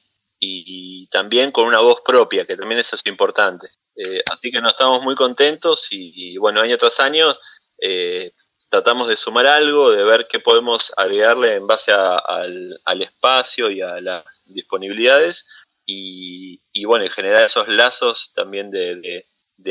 también 1.11 1.51
con 1.51 1.67
una 1.67 1.81
voz 1.81 2.01
propia, 2.05 2.45
que 2.45 2.55
también 2.55 2.79
eso 2.79 2.95
es 2.95 3.05
importante. 3.05 3.67
Eh, 3.95 4.23
así 4.31 4.51
que 4.51 4.61
nos 4.61 4.71
estamos 4.71 5.01
muy 5.01 5.15
contentos 5.15 5.87
y, 5.89 6.37
bueno, 6.37 6.61
año 6.61 6.77
tras 6.77 6.99
año 6.99 7.35
eh, 7.81 8.31
tratamos 8.71 9.09
de 9.09 9.17
sumar 9.17 9.45
algo, 9.47 9.91
de 9.91 10.03
ver 10.03 10.27
qué 10.29 10.39
podemos 10.39 10.93
agregarle 10.95 11.55
en 11.55 11.67
base 11.67 11.91
al, 11.91 13.01
espacio 13.01 13.69
y 13.69 13.81
a 13.81 13.99
las 13.99 14.23
disponibilidades 14.45 15.45
y, 15.85 16.85
bueno, 16.85 17.03
en 17.03 17.11
generar 17.11 17.45
esos 17.45 17.67
lazos 17.67 18.31
también 18.33 18.71
de, 18.71 19.25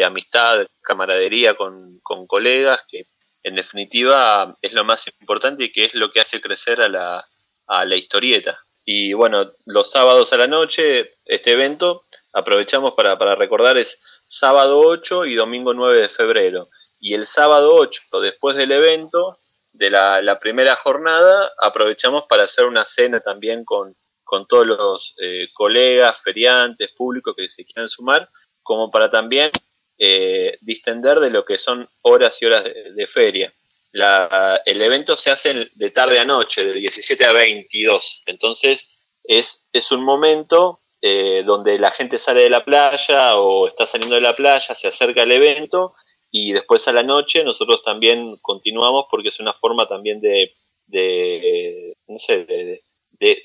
amistad, 0.05 0.67
camaradería 0.83 1.55
con, 1.55 1.99
colegas, 2.29 2.81
que 2.89 3.07
en 3.43 3.55
definitiva 3.55 4.55
es 4.61 4.75
lo 4.75 4.85
más 4.85 5.07
importante 5.19 5.65
y 5.65 5.73
que 5.73 5.87
es 5.87 5.95
lo 5.95 6.11
que 6.11 6.21
hace 6.21 6.43
crecer 6.43 6.83
a 6.83 6.89
la, 6.89 7.25
a 7.69 7.85
la 7.87 7.97
historieta. 7.97 8.61
Y 8.85 9.15
bueno, 9.15 9.51
los 9.65 9.91
sábados 9.91 10.31
a 10.35 10.37
la 10.37 10.47
noche, 10.47 11.15
este 11.25 11.53
evento, 11.53 12.03
aprovechamos 12.35 12.93
para, 12.93 13.17
para 13.17 13.35
recordar, 13.35 13.79
es 13.79 13.99
sábado 14.29 14.79
8 14.79 15.25
y 15.25 15.37
domingo 15.37 15.73
9 15.73 16.03
de 16.03 16.09
febrero 16.11 16.69
y 17.01 17.15
el 17.15 17.27
sábado 17.27 17.75
8, 17.75 18.03
después 18.21 18.57
del 18.57 18.73
evento, 18.73 19.39
de 19.73 19.91
la, 19.91 20.39
primera 20.41 20.77
jornada, 20.77 21.51
aprovechamos 21.59 22.25
para 22.29 22.45
hacer 22.45 22.67
una 22.67 22.85
cena 22.85 23.21
también 23.21 23.65
con, 23.65 23.97
con 24.25 24.47
todos 24.47 24.67
los 24.67 25.15
eh, 25.19 25.49
colegas, 25.55 26.21
feriantes, 26.23 26.93
públicos 26.93 27.35
que 27.37 27.49
se 27.49 27.65
quieran 27.65 27.89
sumar, 27.89 28.29
como 28.63 28.91
para 28.91 29.11
también 29.11 29.51
eh, 29.99 30.59
distender 30.61 31.21
de 31.21 31.31
lo 31.31 31.45
que 31.45 31.59
son 31.59 31.89
horas 32.03 32.41
y 32.43 32.47
horas 32.47 32.65
de, 32.65 33.07
feria. 33.07 33.53
La, 33.93 34.61
el 34.67 34.83
evento 34.83 35.17
se 35.17 35.31
hace 35.31 35.71
de 35.75 35.91
tarde 35.91 36.19
a 36.19 36.25
noche, 36.25 36.63
de 36.63 36.75
17 36.75 37.27
a 37.27 37.33
22, 37.33 38.23
entonces 38.27 38.99
es, 39.25 39.69
es 39.73 39.91
un 39.91 40.05
momento 40.05 40.79
eh, 41.03 41.43
donde 41.47 41.79
la 41.79 41.91
gente 41.93 42.19
sale 42.19 42.43
de 42.43 42.51
la 42.51 42.65
playa 42.65 43.37
o 43.37 43.67
está 43.67 43.87
saliendo 43.87 44.17
de 44.17 44.21
la 44.21 44.37
playa, 44.37 44.75
se 44.75 44.89
acerca 44.89 45.23
al 45.23 45.33
evento 45.33 45.95
y 46.31 46.53
después 46.53 46.87
a 46.89 46.93
la 46.93 47.03
noche 47.03 47.45
nosotros 47.45 47.83
también 47.83 48.37
continuamos 48.41 49.07
porque 49.11 49.29
es 49.29 49.41
una 49.41 49.53
forma 49.55 49.87
también 49.87 50.21
de, 50.21 50.53
de 50.87 51.97
no 52.09 52.19
sé, 52.19 52.45
de, 52.45 52.83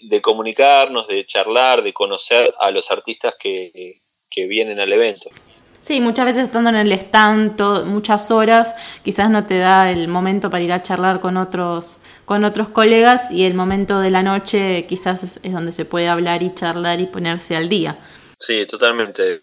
de, 0.01 0.21
comunicarnos, 0.21 1.07
de 1.07 1.25
charlar, 1.25 1.83
de 1.83 1.93
conocer 1.93 2.53
a 2.59 2.71
los 2.71 2.89
artistas 2.91 3.35
que, 3.39 4.01
que 4.29 4.47
vienen 4.47 4.79
al 4.79 4.91
evento. 4.93 5.29
Sí, 5.81 6.01
muchas 6.01 6.25
veces 6.25 6.45
estando 6.45 6.71
en 6.71 6.77
el 6.77 6.91
stand 6.93 7.61
muchas 7.85 8.31
horas, 8.31 8.75
quizás 9.03 9.29
no 9.29 9.45
te 9.45 9.59
da 9.59 9.91
el 9.91 10.07
momento 10.07 10.49
para 10.49 10.63
ir 10.63 10.71
a 10.71 10.81
charlar 10.81 11.19
con 11.19 11.37
otros, 11.37 11.99
con 12.25 12.43
otros 12.43 12.69
colegas 12.69 13.29
y 13.29 13.45
el 13.45 13.53
momento 13.53 13.99
de 13.99 14.09
la 14.09 14.23
noche 14.23 14.87
quizás 14.89 15.21
es, 15.23 15.39
es 15.43 15.53
donde 15.53 15.71
se 15.71 15.85
puede 15.85 16.07
hablar 16.07 16.41
y 16.41 16.55
charlar 16.55 17.01
y 17.01 17.05
ponerse 17.05 17.55
al 17.55 17.69
día. 17.69 17.99
Sí, 18.39 18.65
totalmente. 18.65 19.39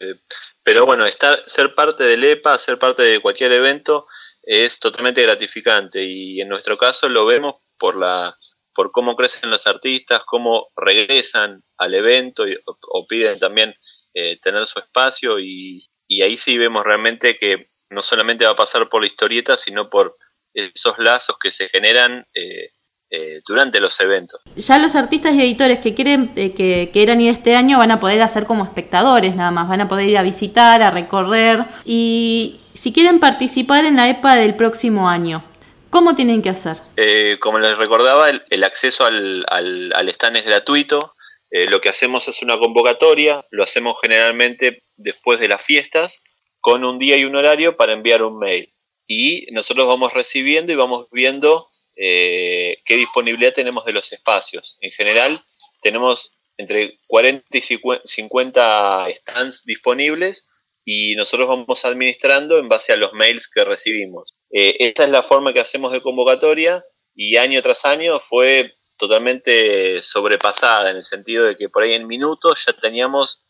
Pero 0.65 0.87
bueno, 0.87 1.07
estar, 1.07 1.43
ser 1.47 1.75
parte 1.75 2.05
del 2.05 2.25
EPA, 2.25 2.59
ser 2.59 2.79
parte 2.79 3.03
de 3.03 3.21
cualquier 3.21 3.53
evento 3.53 4.07
es 4.43 4.79
totalmente 4.79 5.23
gratificante. 5.23 6.05
Y 6.05 6.41
en 6.41 6.49
nuestro 6.49 6.79
caso 6.79 7.09
lo 7.09 7.27
vemos 7.27 7.57
por 7.79 7.97
la 7.97 8.37
por 8.75 8.91
cómo 8.91 9.17
crecen 9.17 9.51
los 9.51 9.67
artistas, 9.67 10.23
cómo 10.25 10.69
regresan 10.75 11.63
al 11.77 11.95
evento 11.95 12.45
o, 12.65 13.07
piden 13.07 13.39
también 13.39 13.75
eh, 14.15 14.39
tener 14.41 14.67
su 14.67 14.79
espacio. 14.79 15.39
Y, 15.39 15.87
y 16.09 16.23
ahí 16.23 16.39
sí 16.39 16.57
vemos 16.57 16.85
realmente 16.85 17.37
que 17.37 17.67
no 17.91 18.03
solamente 18.03 18.47
va 18.47 18.53
a 18.53 18.57
pasar 18.57 18.89
por 18.89 19.03
la 19.03 19.07
historieta, 19.07 19.59
sino 19.59 19.91
por 19.91 20.15
esos 20.55 20.99
lazos 20.99 21.37
que 21.39 21.51
se 21.51 21.69
generan 21.69 22.25
eh, 22.35 22.71
eh, 23.15 23.43
durante 23.47 23.79
los 23.79 24.01
eventos. 24.01 24.41
Ya 24.57 24.79
los 24.79 24.97
artistas 24.97 25.35
y 25.35 25.43
editores 25.43 25.81
que 25.81 25.93
quieren 25.93 26.33
eh, 26.35 26.55
que 26.55 26.89
quieran 26.95 27.21
ir 27.21 27.29
este 27.29 27.55
año 27.55 27.77
van 27.77 27.91
a 27.91 28.01
poder 28.01 28.23
hacer 28.23 28.47
como 28.47 28.65
espectadores 28.65 29.37
nada 29.37 29.51
más, 29.51 29.69
van 29.69 29.83
a 29.83 29.89
poder 29.89 30.09
ir 30.09 30.17
a 30.17 30.23
visitar, 30.23 30.81
a 30.81 30.91
recorrer 30.91 31.67
y 31.85 32.57
si 32.73 32.91
quieren 32.91 33.21
participar 33.21 33.85
en 33.85 33.97
la 33.97 34.09
EPA 34.09 34.37
del 34.37 34.57
próximo 34.57 35.11
año. 35.11 35.45
¿Cómo 35.91 36.15
tienen 36.15 36.41
que 36.41 36.49
hacer? 36.49 36.79
Eh, 36.97 37.37
como 37.39 37.59
les 37.59 37.77
recordaba, 37.77 38.31
el, 38.31 38.65
acceso 38.65 39.05
al, 39.05 39.45
al, 39.47 40.09
stand 40.09 40.39
es 40.39 40.47
gratuito. 40.47 41.13
lo 41.51 41.83
que 41.83 41.91
hacemos 41.91 42.27
es 42.29 42.41
una 42.41 42.59
convocatoria, 42.59 43.45
lo 43.51 43.63
hacemos 43.63 43.97
generalmente 44.01 44.85
después 44.97 45.39
de 45.39 45.49
las 45.49 45.61
fiestas, 45.61 46.23
con 46.63 46.83
un 46.83 46.99
día 46.99 47.19
y 47.19 47.27
un 47.27 47.37
horario 47.37 47.77
para 47.77 47.93
enviar 47.93 48.23
un 48.23 48.39
mail. 48.39 48.71
Y 49.07 49.53
nosotros 49.53 49.87
vamos 49.87 50.15
recibiendo 50.15 50.73
y 50.73 50.77
vamos 50.77 51.09
viendo 51.13 51.69
eh, 51.97 52.72
qué 52.85 52.97
disponibilidad 52.97 53.55
tenemos 53.55 53.85
de 53.85 53.93
los 53.93 54.13
espacios. 54.13 54.77
En 54.81 54.91
general, 54.93 55.43
tenemos 55.83 56.33
entre 56.57 56.99
40 57.07 57.45
y 57.57 57.63
50 58.05 59.07
stands 59.21 59.65
disponibles 59.65 60.49
y 60.85 61.15
nosotros 61.15 61.49
vamos 61.49 61.85
administrando 61.85 62.59
en 62.59 62.69
base 62.69 62.93
a 62.93 62.97
los 62.97 63.13
mails 63.13 63.49
que 63.53 63.65
recibimos. 63.65 64.35
Eh, 64.51 64.77
esta 64.81 65.05
es 65.05 65.11
la 65.11 65.23
forma 65.23 65.53
que 65.53 65.61
hacemos 65.61 65.93
de 65.93 66.03
convocatoria 66.03 66.85
y 67.15 67.37
año 67.37 67.63
tras 67.63 67.85
año 67.85 68.21
fue 68.21 68.75
totalmente 68.99 70.03
sobrepasada 70.03 70.91
en 70.91 70.99
el 70.99 71.05
sentido 71.05 71.45
de 71.45 71.57
que 71.57 71.69
por 71.69 71.83
ahí 71.83 71.93
en 71.93 72.07
minutos 72.07 72.65
ya 72.67 72.73
teníamos 72.73 73.45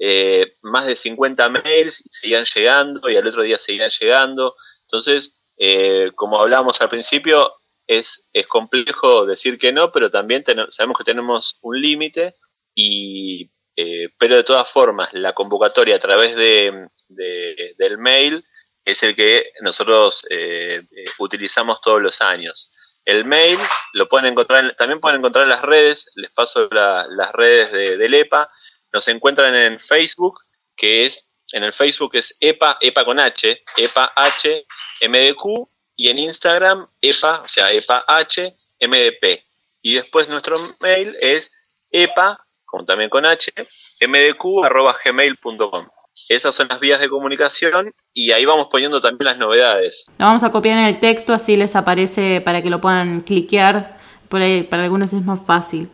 eh, 0.00 0.54
más 0.62 0.86
de 0.86 0.96
50 0.96 1.48
mails 1.48 2.00
y 2.04 2.08
seguían 2.10 2.44
llegando 2.44 3.10
y 3.10 3.16
al 3.16 3.26
otro 3.26 3.42
día 3.42 3.58
seguían 3.58 3.90
llegando. 3.98 4.54
Entonces, 4.82 5.32
como 6.14 6.38
hablábamos 6.38 6.80
al 6.82 6.90
principio, 6.90 7.50
es, 7.86 8.28
es 8.32 8.46
complejo 8.46 9.26
decir 9.26 9.58
que 9.58 9.72
no, 9.72 9.92
pero 9.92 10.10
también 10.10 10.44
sabemos 10.70 10.98
que 10.98 11.04
tenemos 11.04 11.58
un 11.62 11.80
límite 11.80 12.34
y 12.74 13.50
eh, 13.76 14.08
pero 14.18 14.36
de 14.36 14.44
todas 14.44 14.70
formas 14.70 15.12
la 15.12 15.34
convocatoria 15.34 15.96
a 15.96 16.00
través 16.00 16.34
de, 16.34 16.88
del 17.08 17.98
mail 17.98 18.42
es 18.84 19.02
el 19.02 19.14
que 19.14 19.50
nosotros 19.60 20.26
eh, 20.30 20.80
eh, 20.96 21.04
utilizamos 21.18 21.80
todos 21.82 22.00
los 22.00 22.20
años. 22.22 22.72
El 23.04 23.24
mail 23.24 23.58
lo 23.92 24.08
pueden 24.08 24.32
encontrar, 24.32 24.74
también 24.76 25.00
pueden 25.00 25.18
encontrar 25.18 25.44
en 25.44 25.50
las 25.50 25.62
redes, 25.62 26.10
les 26.14 26.30
paso 26.32 26.68
las 26.70 27.32
redes 27.32 27.70
de, 27.70 27.96
del 27.98 28.14
EPA, 28.14 28.50
nos 28.92 29.06
encuentran 29.08 29.54
en 29.54 29.78
Facebook, 29.78 30.40
que 30.76 31.04
es, 31.04 31.28
en 31.52 31.62
el 31.62 31.72
Facebook 31.72 32.12
es 32.14 32.36
EPA, 32.40 32.78
EPA 32.80 33.04
con 33.04 33.20
H, 33.20 33.62
EPA 33.76 34.12
H, 34.16 34.66
MDQ, 35.02 35.68
y 35.96 36.10
en 36.10 36.18
Instagram 36.18 36.86
EPA, 37.00 37.42
o 37.42 37.48
sea, 37.48 37.72
EPA 37.72 38.04
H, 38.06 38.54
MDP. 38.80 39.42
Y 39.82 39.94
después 39.94 40.28
nuestro 40.28 40.56
mail 40.80 41.16
es 41.20 41.52
EPA, 41.90 42.38
como 42.64 42.84
también 42.84 43.08
con 43.08 43.24
H, 43.24 43.52
mdq 44.00 44.64
arroba 44.64 44.96
gmail.com. 45.02 45.88
Esas 46.28 46.54
son 46.54 46.68
las 46.68 46.80
vías 46.80 47.00
de 47.00 47.08
comunicación 47.08 47.92
y 48.12 48.32
ahí 48.32 48.44
vamos 48.44 48.68
poniendo 48.70 49.00
también 49.00 49.26
las 49.26 49.38
novedades. 49.38 50.04
Lo 50.18 50.26
vamos 50.26 50.42
a 50.42 50.50
copiar 50.50 50.78
en 50.78 50.84
el 50.84 50.98
texto, 50.98 51.32
así 51.32 51.56
les 51.56 51.76
aparece 51.76 52.40
para 52.40 52.62
que 52.62 52.70
lo 52.70 52.80
puedan 52.80 53.20
cliquear. 53.20 53.96
Por 54.28 54.40
ahí, 54.40 54.64
para 54.64 54.82
algunos 54.82 55.12
es 55.12 55.22
más 55.22 55.44
fácil. 55.46 55.88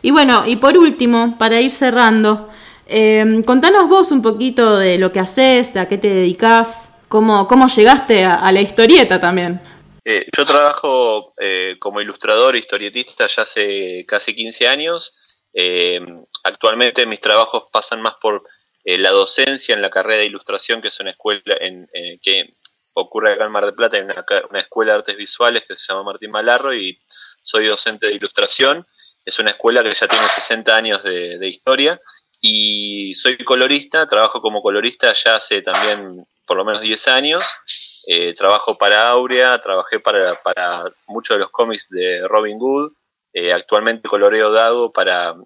Y 0.00 0.12
bueno, 0.12 0.44
y 0.46 0.56
por 0.56 0.78
último, 0.78 1.36
para 1.36 1.60
ir 1.60 1.72
cerrando, 1.72 2.48
eh, 2.86 3.42
contanos 3.44 3.88
vos 3.88 4.12
un 4.12 4.22
poquito 4.22 4.78
de 4.78 4.98
lo 4.98 5.12
que 5.12 5.18
haces, 5.18 5.76
a 5.76 5.88
qué 5.88 5.98
te 5.98 6.08
dedicas. 6.08 6.91
¿Cómo, 7.12 7.46
cómo 7.46 7.66
llegaste 7.66 8.24
a, 8.24 8.50
la 8.50 8.62
historieta 8.62 9.20
también? 9.20 9.60
Eh, 10.02 10.24
yo 10.34 10.46
trabajo 10.46 11.34
eh, 11.38 11.76
como 11.78 12.00
ilustrador, 12.00 12.56
historietista 12.56 13.26
ya 13.26 13.42
hace 13.42 14.06
casi 14.08 14.34
15 14.34 14.66
años. 14.66 15.14
Eh, 15.52 16.00
actualmente 16.42 17.04
mis 17.04 17.20
trabajos 17.20 17.64
pasan 17.70 18.00
más 18.00 18.14
por 18.14 18.42
la 18.84 19.10
docencia 19.10 19.74
en 19.74 19.82
la 19.82 19.90
carrera 19.90 20.20
de 20.20 20.26
ilustración, 20.28 20.80
que 20.80 20.88
es 20.88 20.98
una 21.00 21.10
escuela 21.10 21.54
en, 21.60 21.86
que 22.22 22.54
ocurre 22.94 23.34
acá 23.34 23.44
en 23.44 23.52
Mar 23.52 23.66
del 23.66 23.74
Plata, 23.74 23.98
en 23.98 24.04
una, 24.06 24.60
escuela 24.60 24.92
de 24.92 24.98
artes 25.00 25.16
visuales 25.18 25.64
que 25.68 25.76
se 25.76 25.92
llama 25.92 26.04
Martín 26.04 26.30
Malarro 26.30 26.74
y 26.74 26.98
soy 27.44 27.66
docente 27.66 28.06
de 28.06 28.14
ilustración. 28.14 28.86
Es 29.22 29.38
una 29.38 29.50
escuela 29.50 29.82
que 29.82 29.92
ya 29.92 30.08
tiene 30.08 30.30
60 30.30 30.74
años 30.74 31.02
de 31.04 31.46
historia 31.46 32.00
y 32.44 33.14
soy 33.14 33.38
colorista, 33.38 34.06
trabajo 34.08 34.42
como 34.42 34.60
colorista 34.62 35.14
ya 35.14 35.36
hace 35.36 35.62
también 35.62 36.24
por 36.44 36.56
lo 36.56 36.64
menos 36.64 36.82
10 36.82 37.08
años. 37.08 37.46
Eh, 38.04 38.34
trabajo 38.34 38.76
para 38.76 39.10
Aurea, 39.10 39.62
trabajé 39.62 40.00
para, 40.00 40.42
para 40.42 40.92
muchos 41.06 41.36
de 41.36 41.40
los 41.40 41.50
cómics 41.50 41.86
de 41.88 42.26
Robin 42.26 42.58
Hood, 42.58 42.92
eh, 43.32 43.52
actualmente 43.52 44.08
coloreo 44.08 44.50
Dago 44.50 44.92
para, 44.92 45.36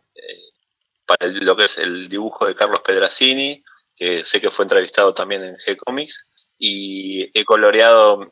para 1.07 1.27
lo 1.29 1.55
que 1.55 1.65
es 1.65 1.77
el 1.77 2.09
dibujo 2.09 2.47
de 2.47 2.55
Carlos 2.55 2.81
Pedrazzini, 2.81 3.63
que 3.95 4.25
sé 4.25 4.41
que 4.41 4.51
fue 4.51 4.65
entrevistado 4.65 5.13
también 5.13 5.45
en 5.45 5.57
G-Comics, 5.57 6.25
y 6.59 7.39
he 7.39 7.45
coloreado 7.45 8.27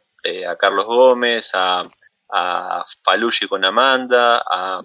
a 0.48 0.56
Carlos 0.56 0.86
Gómez, 0.86 1.50
a, 1.52 1.86
a 2.30 2.84
Falucci 3.02 3.46
con 3.46 3.64
Amanda, 3.64 4.42
a, 4.46 4.82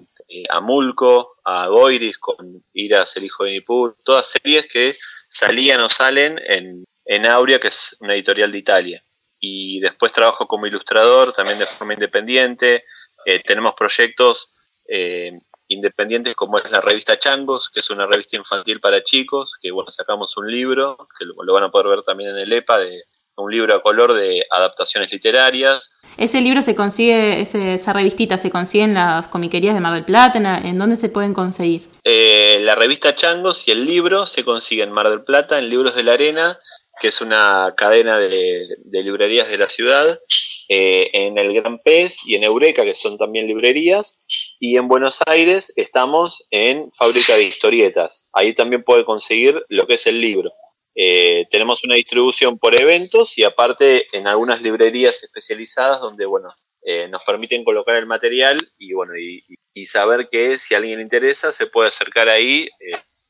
a 0.50 0.60
Mulco, 0.60 1.36
a 1.44 1.68
Goiris 1.68 2.18
con 2.18 2.38
Iras, 2.74 3.16
el 3.18 3.26
hijo 3.26 3.44
de 3.44 3.52
Nipur, 3.52 3.96
todas 4.04 4.30
series 4.30 4.68
que 4.72 4.98
salían 5.30 5.82
o 5.82 5.90
salen 5.90 6.40
en, 6.44 6.84
en 7.06 7.26
Aurea, 7.26 7.60
que 7.60 7.70
es 7.70 7.96
una 8.00 8.14
editorial 8.14 8.52
de 8.52 8.58
Italia. 8.58 9.04
Y 9.40 9.80
después 9.80 10.12
trabajo 10.12 10.48
como 10.48 10.68
ilustrador, 10.68 11.34
también 11.34 11.60
de 11.60 11.68
forma 11.68 11.94
independiente. 11.94 12.84
Eh, 13.26 13.42
tenemos 13.44 13.74
proyectos 13.74 14.52
eh, 14.88 15.32
independientes 15.70 16.36
como 16.36 16.58
es 16.58 16.70
la 16.70 16.82
revista 16.82 17.20
Changos, 17.20 17.70
que 17.70 17.80
es 17.80 17.90
una 17.90 18.06
revista 18.06 18.36
infantil 18.36 18.80
para 18.80 19.04
chicos, 19.04 19.54
que 19.62 19.72
bueno, 19.72 19.92
sacamos 19.92 20.36
un 20.36 20.52
libro, 20.52 20.98
que 21.18 21.26
lo, 21.26 21.54
van 21.54 21.64
a 21.64 21.70
poder 21.70 21.88
ver 21.88 22.04
también 22.04 22.32
en 22.32 22.38
el 22.38 22.52
EPA, 22.52 22.80
de 22.80 23.04
un 23.40 23.52
libro 23.52 23.76
a 23.76 23.82
color 23.82 24.14
de 24.14 24.46
adaptaciones 24.50 25.12
literarias. 25.12 25.90
¿Ese 26.18 26.42
libro 26.42 26.62
se 26.62 26.76
consigue, 26.76 27.42
esa 27.42 27.94
revistita 27.94 28.38
se 28.38 28.52
consigue 28.52 28.84
en 28.84 28.94
las 28.94 29.28
comiquerías 29.28 29.74
de 29.74 29.82
Mar 29.82 29.94
del 29.94 30.04
Plata? 30.04 30.62
¿En, 30.64 30.78
dónde 30.78 30.96
se 30.96 31.10
pueden 31.10 31.34
conseguir? 31.34 31.88
Eh, 32.04 32.60
la 32.62 32.76
revista 32.76 33.16
Changos 33.16 33.68
y 33.68 33.72
el 33.72 33.86
libro 33.86 34.26
se 34.26 34.44
consiguen 34.44 34.90
en 34.90 34.96
Mar 34.96 35.10
del 35.10 35.24
Plata, 35.24 35.60
en 35.60 35.70
Libros 35.70 35.96
de 35.96 36.04
la 36.04 36.14
Arena, 36.14 36.60
que 37.00 37.08
es 37.08 37.22
una 37.22 37.74
cadena 37.78 38.18
de, 38.20 38.68
librerías 38.92 39.48
de 39.48 39.58
la 39.58 39.70
ciudad, 39.70 40.20
eh, 40.68 41.10
en 41.14 41.38
el 41.38 41.54
Gran 41.54 41.80
Pez 41.80 42.18
y 42.26 42.36
en 42.36 42.44
Eureka, 42.44 42.84
que 42.84 42.96
son 42.96 43.18
también 43.18 43.48
librerías, 43.48 44.22
y 44.60 44.76
en 44.76 44.88
Buenos 44.88 45.20
Aires 45.26 45.72
estamos 45.76 46.46
en 46.52 46.92
Fábrica 46.92 47.36
de 47.36 47.46
Historietas. 47.46 48.28
Ahí 48.34 48.54
también 48.54 48.84
puede 48.84 49.06
conseguir 49.06 49.64
lo 49.70 49.88
que 49.88 49.96
es 49.96 50.06
el 50.06 50.20
libro. 50.20 50.52
Eh, 51.02 51.48
tenemos 51.50 51.82
una 51.86 51.96
distribución 51.96 52.60
por 52.60 52.76
eventos 52.76 53.38
y 53.38 53.44
aparte 53.44 54.08
en 54.12 54.28
algunas 54.28 54.62
librerías 54.62 55.24
especializadas 55.24 56.02
donde, 56.02 56.26
bueno, 56.26 56.50
eh, 56.84 57.08
nos 57.08 57.24
permiten 57.24 57.64
colocar 57.64 57.96
el 57.96 58.06
material 58.06 58.68
y, 58.78 58.94
bueno, 58.94 59.14
y, 59.16 59.86
saber 59.86 60.28
que 60.28 60.58
si 60.58 60.74
a 60.74 60.78
alguien 60.78 60.98
le 60.98 61.04
interesa 61.04 61.54
se 61.54 61.68
puede 61.68 61.88
acercar 61.88 62.28
ahí, 62.28 62.68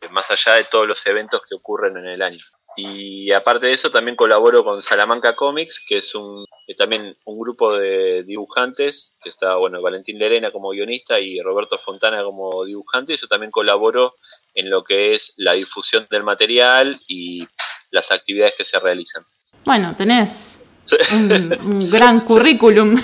más 0.10 0.32
allá 0.32 0.56
de 0.56 0.64
todos 0.64 0.88
los 0.88 1.06
eventos 1.06 1.44
que 1.48 1.54
ocurren 1.54 1.96
en 1.96 2.08
el 2.08 2.24
año. 2.24 2.44
Y 2.76 3.32
aparte 3.32 3.68
de 3.68 3.74
eso, 3.74 3.92
también 3.92 4.16
colaboro 4.16 4.64
con 4.64 4.82
Salamanca 4.82 5.36
Comics, 5.36 5.86
que 5.88 5.98
es 5.98 6.16
un 6.16 6.46
eh, 6.70 6.76
también 6.76 7.16
un 7.26 7.40
grupo 7.40 7.76
de 7.76 8.22
dibujantes, 8.24 9.18
que 9.24 9.30
está, 9.30 9.56
bueno, 9.56 9.82
Valentín 9.82 10.20
Lerena 10.20 10.52
como 10.52 10.70
guionista 10.70 11.20
y 11.20 11.42
Roberto 11.42 11.80
Fontana 11.80 12.24
como 12.24 12.64
dibujante. 12.64 13.18
Yo 13.18 13.28
también 13.28 13.52
colaboro 13.52 14.14
en 14.56 14.70
lo 14.70 14.84
que 14.84 15.16
es 15.16 15.34
la 15.38 15.54
difusión 15.54 16.08
del 16.10 16.24
material 16.24 17.00
y 17.08 17.48
las 17.92 18.12
actividades 18.12 18.54
que 18.58 18.66
se 18.66 18.80
realizan. 18.80 19.24
Bueno, 19.66 19.96
tenés 19.96 20.64
un, 21.12 21.90
gran 21.92 22.22
currículum. 22.22 23.00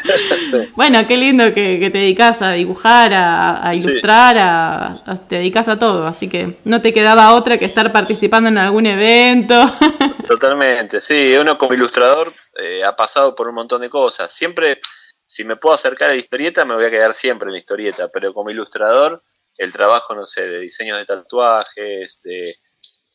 bueno, 0.76 1.06
qué 1.06 1.16
lindo 1.16 1.52
que, 1.54 1.78
te 1.90 1.98
dedicas 1.98 2.42
a 2.42 2.52
dibujar, 2.52 3.12
a, 3.14 3.74
ilustrar, 3.74 4.36
a, 4.38 5.02
te 5.28 5.36
dedicas 5.36 5.68
a 5.68 5.78
todo, 5.78 6.06
así 6.06 6.28
que 6.28 6.58
no 6.64 6.80
te 6.80 6.92
quedaba 6.92 7.34
otra 7.34 7.58
que 7.58 7.64
estar 7.64 7.92
participando 7.92 8.48
en 8.48 8.58
algún 8.58 8.86
evento. 8.86 9.54
Totalmente, 10.26 11.00
sí, 11.00 11.34
uno 11.36 11.58
como 11.58 11.74
ilustrador 11.74 12.32
eh, 12.56 12.84
ha 12.84 12.94
pasado 12.94 13.34
por 13.34 13.48
un 13.48 13.54
montón 13.54 13.80
de 13.82 13.90
cosas. 13.90 14.32
Siempre, 14.32 14.80
si 15.26 15.44
me 15.44 15.56
puedo 15.56 15.74
acercar 15.74 16.10
a 16.10 16.12
la 16.12 16.18
historieta, 16.18 16.64
me 16.64 16.74
voy 16.74 16.84
a 16.84 16.90
quedar 16.90 17.14
siempre 17.14 17.46
en 17.46 17.52
la 17.52 17.58
historieta, 17.58 18.08
pero 18.08 18.32
como 18.32 18.50
ilustrador, 18.50 19.22
el 19.56 19.72
trabajo, 19.72 20.14
no 20.14 20.26
sé, 20.26 20.42
de 20.42 20.60
diseños 20.60 20.98
de 20.98 21.06
tatuajes, 21.06 22.20
de... 22.22 22.56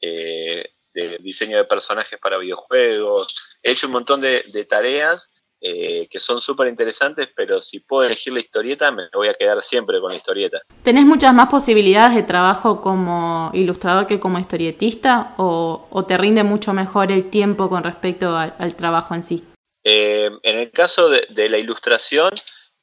Eh, 0.02 0.70
de 0.94 1.18
diseño 1.20 1.58
de 1.58 1.66
personajes 1.66 2.20
para 2.20 2.38
videojuegos. 2.38 3.36
He 3.64 3.72
hecho 3.72 3.88
un 3.88 3.94
montón 3.94 4.22
de, 4.22 4.68
tareas 4.70 5.32
eh, 5.62 6.08
que 6.10 6.20
son 6.20 6.42
súper 6.42 6.68
interesantes, 6.68 7.30
pero 7.36 7.62
si 7.62 7.80
puedo 7.82 8.04
elegir 8.04 8.34
la 8.34 8.40
historieta, 8.40 8.92
me 8.92 9.04
voy 9.14 9.28
a 9.28 9.34
quedar 9.34 9.64
siempre 9.64 10.00
con 10.00 10.12
la 10.12 10.18
historieta. 10.18 10.62
¿Tenés 10.84 11.06
muchas 11.06 11.34
más 11.34 11.50
posibilidades 11.50 12.16
de 12.16 12.24
trabajo 12.24 12.82
como 12.82 13.52
ilustrador 13.54 14.08
que 14.08 14.20
como 14.20 14.40
historietista 14.40 15.34
o, 15.38 16.06
te 16.08 16.18
rinde 16.18 16.44
mucho 16.44 16.74
mejor 16.74 17.12
el 17.12 17.30
tiempo 17.30 17.70
con 17.70 17.84
respecto 17.84 18.36
al, 18.36 18.76
trabajo 18.76 19.16
en 19.16 19.24
sí? 19.24 19.44
Eh, 19.84 20.30
en 20.44 20.58
el 20.58 20.72
caso 20.72 21.10
de, 21.10 21.50
la 21.50 21.58
ilustración 21.58 22.32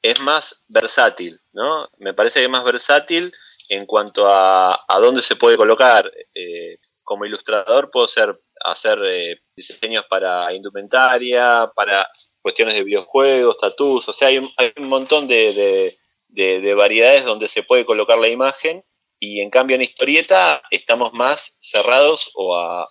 es 0.01 0.19
más 0.19 0.63
versátil, 0.69 1.39
¿no? 1.53 1.87
Me 1.97 2.13
parece 2.13 2.39
que 2.39 2.45
es 2.45 2.51
más 2.51 2.63
versátil 2.63 3.33
en 3.69 3.85
cuanto 3.85 4.27
a, 4.27 4.83
a 4.87 4.99
dónde 4.99 5.21
se 5.21 5.35
puede 5.35 5.57
colocar. 5.57 6.11
Eh, 6.33 6.77
como 7.03 7.25
ilustrador 7.25 7.89
puedo 7.89 8.07
ser, 8.07 8.35
hacer 8.63 8.99
eh, 9.05 9.39
diseños 9.55 10.05
para 10.09 10.53
indumentaria, 10.53 11.69
para 11.73 12.07
cuestiones 12.41 12.75
de 12.75 12.83
videojuegos, 12.83 13.57
tatús, 13.57 14.07
o 14.09 14.13
sea, 14.13 14.29
hay 14.29 14.37
un, 14.39 14.49
hay 14.57 14.71
un 14.77 14.87
montón 14.87 15.27
de, 15.27 15.95
de, 16.27 16.73
variedades 16.75 17.25
donde 17.25 17.49
se 17.49 17.63
puede 17.63 17.85
colocar 17.85 18.17
la 18.17 18.27
imagen 18.27 18.83
y 19.19 19.41
en 19.41 19.49
cambio 19.49 19.75
en 19.75 19.81
historieta 19.81 20.61
estamos 20.69 21.13
más 21.13 21.57
cerrados 21.59 22.31
o 22.35 22.55
a, 22.57 22.87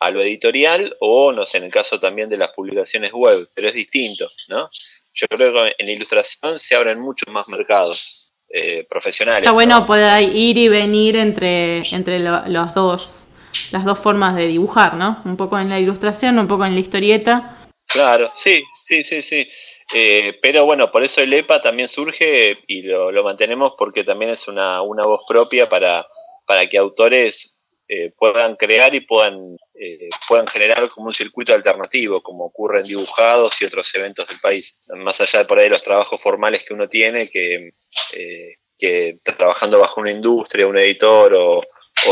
a 0.00 0.10
lo 0.10 0.22
editorial 0.22 0.96
o, 1.00 1.32
no 1.32 1.46
sé, 1.46 1.58
en 1.58 1.64
el 1.64 1.72
caso 1.72 2.00
también 2.00 2.28
de 2.28 2.38
las 2.38 2.50
publicaciones 2.50 3.12
web, 3.12 3.48
pero 3.54 3.68
es 3.68 3.74
distinto, 3.74 4.30
¿no? 4.48 4.68
Yo 5.14 5.26
creo 5.28 5.52
que 5.52 5.74
en 5.78 5.88
ilustración 5.88 6.58
se 6.58 6.74
abren 6.74 7.00
muchos 7.00 7.32
más 7.32 7.48
mercados. 7.48 8.25
Eh, 8.58 8.86
profesionales. 8.88 9.42
Está 9.42 9.52
bueno 9.52 9.84
poder 9.84 10.22
ir 10.34 10.56
y 10.56 10.68
venir 10.68 11.18
entre, 11.18 11.82
entre 11.94 12.18
los 12.20 12.74
dos, 12.74 13.26
las 13.70 13.84
dos 13.84 13.98
formas 13.98 14.34
de 14.34 14.46
dibujar, 14.46 14.94
¿no? 14.94 15.20
Un 15.26 15.36
poco 15.36 15.58
en 15.58 15.68
la 15.68 15.78
ilustración, 15.78 16.38
un 16.38 16.48
poco 16.48 16.64
en 16.64 16.72
la 16.72 16.80
historieta. 16.80 17.58
Claro, 17.86 18.32
sí, 18.38 18.64
sí, 18.72 19.04
sí, 19.04 19.22
sí. 19.22 19.46
Eh, 19.92 20.38
pero 20.40 20.64
bueno, 20.64 20.90
por 20.90 21.04
eso 21.04 21.20
el 21.20 21.34
EPA 21.34 21.60
también 21.60 21.90
surge 21.90 22.60
y 22.66 22.80
lo, 22.80 23.12
lo 23.12 23.22
mantenemos 23.22 23.74
porque 23.76 24.04
también 24.04 24.30
es 24.30 24.48
una, 24.48 24.80
una 24.80 25.04
voz 25.04 25.24
propia 25.28 25.68
para, 25.68 26.06
para 26.46 26.66
que 26.66 26.78
autores 26.78 27.55
eh, 27.88 28.12
puedan 28.16 28.56
crear 28.56 28.94
y 28.94 29.00
puedan, 29.00 29.56
eh, 29.74 30.08
puedan 30.28 30.46
generar 30.48 30.88
como 30.88 31.06
un 31.06 31.14
circuito 31.14 31.54
alternativo, 31.54 32.20
como 32.20 32.46
ocurre 32.46 32.80
en 32.80 32.86
dibujados 32.86 33.60
y 33.60 33.64
otros 33.64 33.94
eventos 33.94 34.26
del 34.28 34.40
país. 34.40 34.76
Más 34.88 35.20
allá 35.20 35.40
de 35.40 35.44
por 35.44 35.58
ahí 35.58 35.68
los 35.68 35.82
trabajos 35.82 36.20
formales 36.20 36.64
que 36.64 36.74
uno 36.74 36.88
tiene, 36.88 37.30
que, 37.30 37.70
eh, 38.12 38.54
que 38.78 39.18
trabajando 39.24 39.78
bajo 39.78 40.00
una 40.00 40.10
industria, 40.10 40.66
un 40.66 40.78
editor 40.78 41.34
o, 41.34 41.62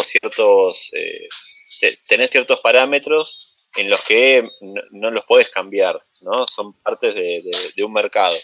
ciertos, 0.04 0.90
eh, 0.92 1.28
tenés 2.08 2.30
ciertos 2.30 2.60
parámetros 2.60 3.68
en 3.76 3.90
los 3.90 4.00
que 4.04 4.48
no, 4.92 5.10
los 5.10 5.24
puedes 5.26 5.50
cambiar, 5.50 6.00
¿no? 6.20 6.46
Son 6.46 6.72
partes 6.80 7.14
de, 7.14 7.42
de 7.74 7.84
un 7.84 7.92
mercado. 7.92 8.36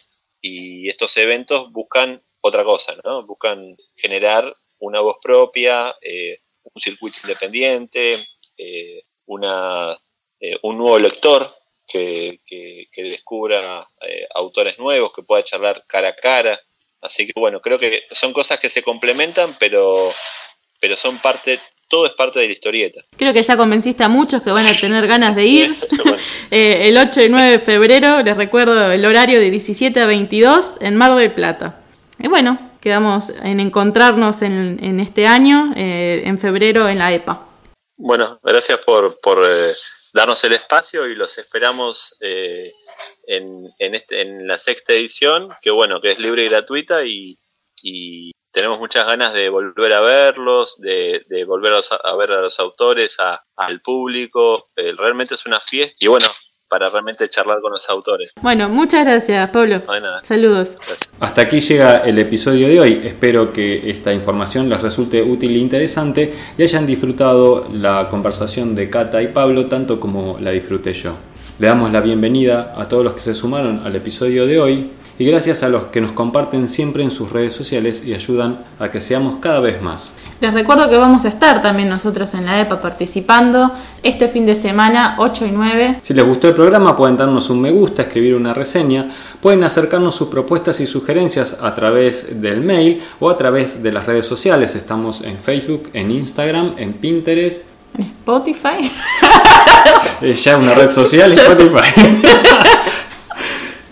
Y 0.43 0.89
estos 0.89 1.17
eventos 1.17 1.71
buscan 1.73 2.21
otra 2.41 2.65
cosa, 2.65 2.97
¿no? 3.05 3.25
Buscan 3.25 3.77
generar 3.97 4.53
una 4.81 5.01
voz 5.01 5.19
propia, 5.23 5.95
eh, 6.03 6.39
un 6.75 6.81
circuito 6.81 7.19
independiente, 7.23 8.13
eh, 8.57 9.03
una, 9.27 9.97
eh, 10.41 10.59
un 10.63 10.79
nuevo 10.79 10.99
lector 10.99 11.55
que, 11.89 12.41
que, 12.47 13.03
descubra 13.03 13.87
eh, 14.07 14.27
autores 14.35 14.79
nuevos, 14.79 15.13
que 15.15 15.23
pueda 15.23 15.43
charlar 15.43 15.83
cara 15.87 16.11
a 16.11 16.15
cara. 16.15 16.61
Así 17.01 17.27
que 17.27 17.33
bueno, 17.35 17.61
creo 17.61 17.79
que 17.79 18.03
son 18.13 18.33
cosas 18.33 18.61
que 18.61 18.71
se 18.71 18.83
complementan, 18.83 19.57
pero, 19.59 20.13
pero 20.79 20.97
son 20.97 21.21
parte, 21.21 21.61
todo 21.89 22.07
es 22.07 22.13
parte 22.13 22.39
de 22.39 22.47
la 22.47 22.53
historieta. 22.53 23.01
Creo 23.17 23.33
que 23.33 23.43
ya 23.43 23.57
convenciste 23.57 24.05
a 24.05 24.09
muchos 24.09 24.43
que 24.43 24.53
van 24.53 24.67
a 24.67 24.79
tener 24.79 25.07
ganas 25.07 25.35
de 25.35 25.47
ir. 25.47 25.77
el 26.51 26.97
8 26.97 27.23
y 27.23 27.29
9 27.29 27.53
de 27.53 27.59
febrero, 27.59 28.23
les 28.23 28.37
recuerdo 28.37 28.93
el 28.93 29.05
horario 29.05 29.41
de 29.41 29.51
17 29.51 29.99
a 29.99 30.07
22 30.07 30.83
en 30.83 30.97
Mar 30.97 31.17
del 31.17 31.33
Plata. 31.33 31.81
Y 32.19 32.29
bueno, 32.29 32.70
quedamos 32.81 33.31
en 33.31 33.61
encontrarnos 33.61 34.43
en, 34.43 35.01
este 35.01 35.27
año, 35.27 35.73
eh, 35.77 36.23
en 36.25 36.39
febrero, 36.39 36.89
en 36.89 36.99
la 36.99 37.13
EPA. 37.13 37.47
Bueno, 37.97 38.39
gracias 38.43 38.81
por, 38.81 39.21
por 39.21 39.47
eh, 39.49 39.75
darnos 40.13 40.43
el 40.45 40.55
espacio 40.55 41.07
y 41.07 41.15
los 41.15 41.37
esperamos 41.39 42.17
eh, 42.21 42.73
en, 43.27 43.71
en, 43.79 43.95
este, 43.95 44.23
en 44.23 44.49
la 44.49 44.59
sexta 44.59 44.95
edición, 44.95 45.51
que 45.61 45.71
bueno, 45.71 46.01
que 46.01 46.13
es 46.13 46.19
libre 46.19 46.45
y 46.45 46.49
gratuita 46.49 47.05
y, 47.05 47.39
y 47.83 48.33
tenemos 48.53 48.79
muchas 48.79 49.07
ganas 49.07 49.35
de 49.35 49.49
volver 49.49 49.93
a 49.93 50.01
verlos, 50.01 50.75
de, 50.79 51.25
de 51.29 51.45
volver 51.45 51.75
a, 51.75 52.17
ver 52.17 52.33
a 52.33 52.41
los 52.41 52.59
autores, 52.59 53.21
a, 53.21 53.43
al 53.57 53.81
público. 53.81 54.71
realmente 54.75 55.35
es 55.35 55.45
una 55.47 55.61
fiesta 55.61 55.97
y 56.01 56.09
bueno, 56.09 56.27
para 56.71 56.89
realmente 56.89 57.29
charlar 57.29 57.61
con 57.61 57.73
los 57.73 57.91
autores. 57.91 58.31
Bueno, 58.41 58.69
muchas 58.69 59.05
gracias, 59.05 59.51
Pablo. 59.51 59.83
Saludos. 60.23 60.77
Hasta 61.19 61.43
aquí 61.43 61.61
llega 61.61 61.99
el 61.99 62.19
episodio 62.19 62.69
de 62.69 62.81
hoy. 62.81 63.01
Espero 63.03 63.53
que 63.53 63.91
esta 63.91 64.13
información 64.13 64.69
les 64.69 64.81
resulte 64.81 65.21
útil 65.21 65.57
e 65.57 65.59
interesante 65.59 66.33
y 66.57 66.63
hayan 66.63 66.87
disfrutado 66.87 67.67
la 67.73 68.09
conversación 68.09 68.77
de 68.77 68.89
Cata 68.89 69.21
y 69.21 69.29
Pablo 69.29 69.67
tanto 69.67 69.99
como 69.99 70.39
la 70.39 70.53
disfruté 70.53 70.93
yo. 70.93 71.17
Le 71.59 71.67
damos 71.67 71.91
la 71.93 72.01
bienvenida 72.01 72.73
a 72.77 72.89
todos 72.89 73.05
los 73.05 73.15
que 73.15 73.21
se 73.21 73.35
sumaron 73.35 73.83
al 73.85 73.97
episodio 73.97 74.47
de 74.47 74.61
hoy 74.61 74.91
y 75.19 75.25
gracias 75.27 75.63
a 75.63 75.69
los 75.69 75.87
que 75.87 76.01
nos 76.01 76.13
comparten 76.13 76.69
siempre 76.69 77.03
en 77.03 77.11
sus 77.11 77.31
redes 77.33 77.53
sociales 77.53 78.05
y 78.07 78.15
ayudan 78.15 78.65
a 78.79 78.91
que 78.91 79.01
seamos 79.01 79.41
cada 79.41 79.61
vez 79.61 79.83
más. 79.83 80.15
Les 80.41 80.55
recuerdo 80.55 80.89
que 80.89 80.97
vamos 80.97 81.27
a 81.27 81.29
estar 81.29 81.61
también 81.61 81.91
nosotros 81.91 82.33
en 82.33 82.47
la 82.47 82.59
EPA 82.63 82.81
participando 82.81 83.73
este 84.03 84.27
fin 84.27 84.47
de 84.47 84.55
semana 84.55 85.17
8 85.19 85.45
y 85.45 85.51
9. 85.51 85.99
Si 86.03 86.15
les 86.15 86.25
gustó 86.25 86.49
el 86.49 86.55
programa 86.55 86.97
pueden 86.97 87.19
darnos 87.19 87.51
un 87.51 87.61
me 87.61 87.71
gusta, 87.71 88.03
escribir 88.03 88.35
una 88.35 88.55
reseña, 88.55 89.11
pueden 89.43 89.65
acercarnos 89.65 90.15
sus 90.15 90.29
propuestas 90.29 90.81
y 90.81 90.87
sugerencias 90.87 91.59
a 91.61 91.75
través 91.75 92.41
del 92.41 92.63
mail 92.63 93.03
o 93.19 93.29
a 93.29 93.37
través 93.37 93.83
de 93.83 93.93
las 93.93 94.07
redes 94.07 94.25
sociales. 94.25 94.75
Estamos 94.77 95.21
en 95.21 95.37
Facebook, 95.37 95.91
en 95.93 96.11
Instagram, 96.11 96.73
en 96.79 96.95
Pinterest. 96.95 97.65
En 97.99 98.05
Spotify. 98.05 98.91
Es 100.23 100.43
ya 100.45 100.57
una 100.57 100.75
red 100.75 100.91
social, 100.91 101.31
Spotify. 101.37 102.19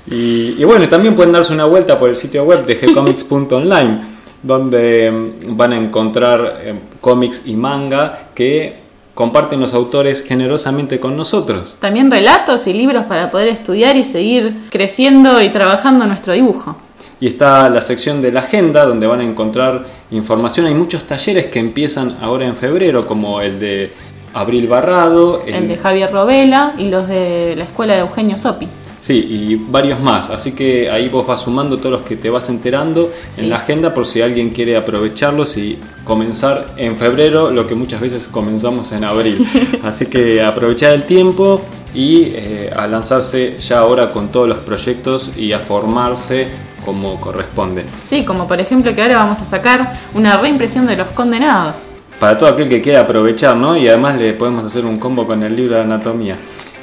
y, 0.10 0.54
y 0.58 0.64
bueno, 0.64 0.88
también 0.88 1.14
pueden 1.14 1.32
darse 1.32 1.52
una 1.52 1.66
vuelta 1.66 1.98
por 1.98 2.08
el 2.08 2.16
sitio 2.16 2.44
web 2.44 2.64
de 2.64 2.74
gcomics.online, 2.74 4.17
donde 4.42 5.10
mm, 5.10 5.56
van 5.56 5.72
a 5.72 5.76
encontrar 5.76 6.58
eh, 6.60 6.74
cómics 7.00 7.42
y 7.46 7.56
manga 7.56 8.28
que 8.34 8.76
comparten 9.14 9.60
los 9.60 9.74
autores 9.74 10.22
generosamente 10.22 11.00
con 11.00 11.16
nosotros. 11.16 11.76
También 11.80 12.10
relatos 12.10 12.66
y 12.68 12.72
libros 12.72 13.04
para 13.04 13.30
poder 13.30 13.48
estudiar 13.48 13.96
y 13.96 14.04
seguir 14.04 14.68
creciendo 14.70 15.42
y 15.42 15.48
trabajando 15.48 16.06
nuestro 16.06 16.34
dibujo. 16.34 16.76
Y 17.20 17.26
está 17.26 17.68
la 17.68 17.80
sección 17.80 18.22
de 18.22 18.30
la 18.30 18.40
agenda 18.40 18.86
donde 18.86 19.08
van 19.08 19.18
a 19.18 19.24
encontrar 19.24 19.84
información. 20.12 20.66
Hay 20.66 20.74
muchos 20.74 21.02
talleres 21.02 21.46
que 21.46 21.58
empiezan 21.58 22.16
ahora 22.20 22.46
en 22.46 22.54
febrero, 22.54 23.04
como 23.04 23.40
el 23.40 23.58
de 23.58 23.90
Abril 24.34 24.68
Barrado, 24.68 25.42
El 25.44 25.66
de 25.66 25.76
Javier 25.76 26.12
Robela 26.12 26.74
y 26.78 26.88
los 26.88 27.08
de 27.08 27.54
la 27.56 27.64
escuela 27.64 27.94
de 27.94 28.00
Eugenio 28.00 28.38
Sopi. 28.38 28.68
Sí, 29.00 29.14
y 29.14 29.54
varios 29.70 30.00
más. 30.00 30.30
Así 30.30 30.52
que 30.52 30.90
ahí 30.90 31.08
vos 31.08 31.26
vas 31.26 31.40
sumando 31.42 31.76
todos 31.78 31.92
los 31.92 32.00
que 32.02 32.16
te 32.16 32.30
vas 32.30 32.48
enterando 32.48 33.10
Sí. 33.28 33.42
en 33.42 33.50
la 33.50 33.56
agenda 33.58 33.94
por 33.94 34.06
si 34.06 34.20
alguien 34.22 34.50
quiere 34.50 34.76
aprovecharlos 34.76 35.56
y 35.56 35.78
comenzar 36.04 36.66
en 36.76 36.96
febrero 36.96 37.50
lo 37.50 37.66
que 37.66 37.74
muchas 37.74 38.00
veces 38.00 38.26
comenzamos 38.26 38.90
en 38.92 39.04
abril. 39.04 39.46
Así 39.84 40.06
que 40.06 40.42
aprovechar 40.42 40.92
el 40.94 41.04
tiempo 41.04 41.60
y 41.94 42.32
eh, 42.34 42.70
a 42.74 42.86
lanzarse 42.86 43.56
ya 43.60 43.78
ahora 43.78 44.12
con 44.12 44.28
todos 44.28 44.48
los 44.48 44.58
proyectos 44.58 45.30
y 45.36 45.52
a 45.52 45.60
formarse 45.60 46.48
como 46.84 47.20
corresponde. 47.20 47.84
Sí, 48.04 48.24
como 48.24 48.48
por 48.48 48.60
ejemplo 48.60 48.94
que 48.94 49.02
ahora 49.02 49.16
vamos 49.18 49.40
a 49.40 49.44
sacar 49.44 49.94
una 50.14 50.36
reimpresión 50.38 50.86
de 50.86 50.96
Los 50.96 51.08
Condenados. 51.08 51.90
Para 52.18 52.36
todo 52.36 52.48
aquel 52.48 52.68
que 52.68 52.82
quiera 52.82 53.02
aprovechar, 53.02 53.56
¿no? 53.56 53.76
Y 53.76 53.88
además 53.88 54.18
le 54.18 54.32
podemos 54.32 54.64
hacer 54.64 54.84
un 54.84 54.96
combo 54.96 55.24
con 55.26 55.42
el 55.44 55.54
libro 55.54 55.76
de 55.76 55.82
anatomía. 55.82 56.36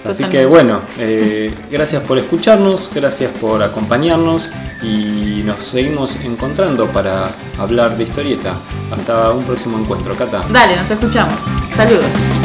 Así 0.06 0.24
que 0.26 0.46
bueno, 0.46 0.82
eh, 1.00 1.52
gracias 1.70 2.04
por 2.04 2.18
escucharnos, 2.18 2.90
gracias 2.94 3.32
por 3.32 3.64
acompañarnos 3.64 4.50
y 4.84 5.42
nos 5.44 5.58
seguimos 5.58 6.16
encontrando 6.24 6.88
para 6.88 7.30
hablar 7.58 7.98
de 7.98 8.04
historieta. 8.04 8.54
Hasta 8.96 9.32
un 9.32 9.44
próximo 9.44 9.80
encuentro, 9.80 10.16
Cata. 10.16 10.42
Dale, 10.50 10.76
nos 10.76 10.90
escuchamos. 10.90 11.36
Saludos. 11.76 12.45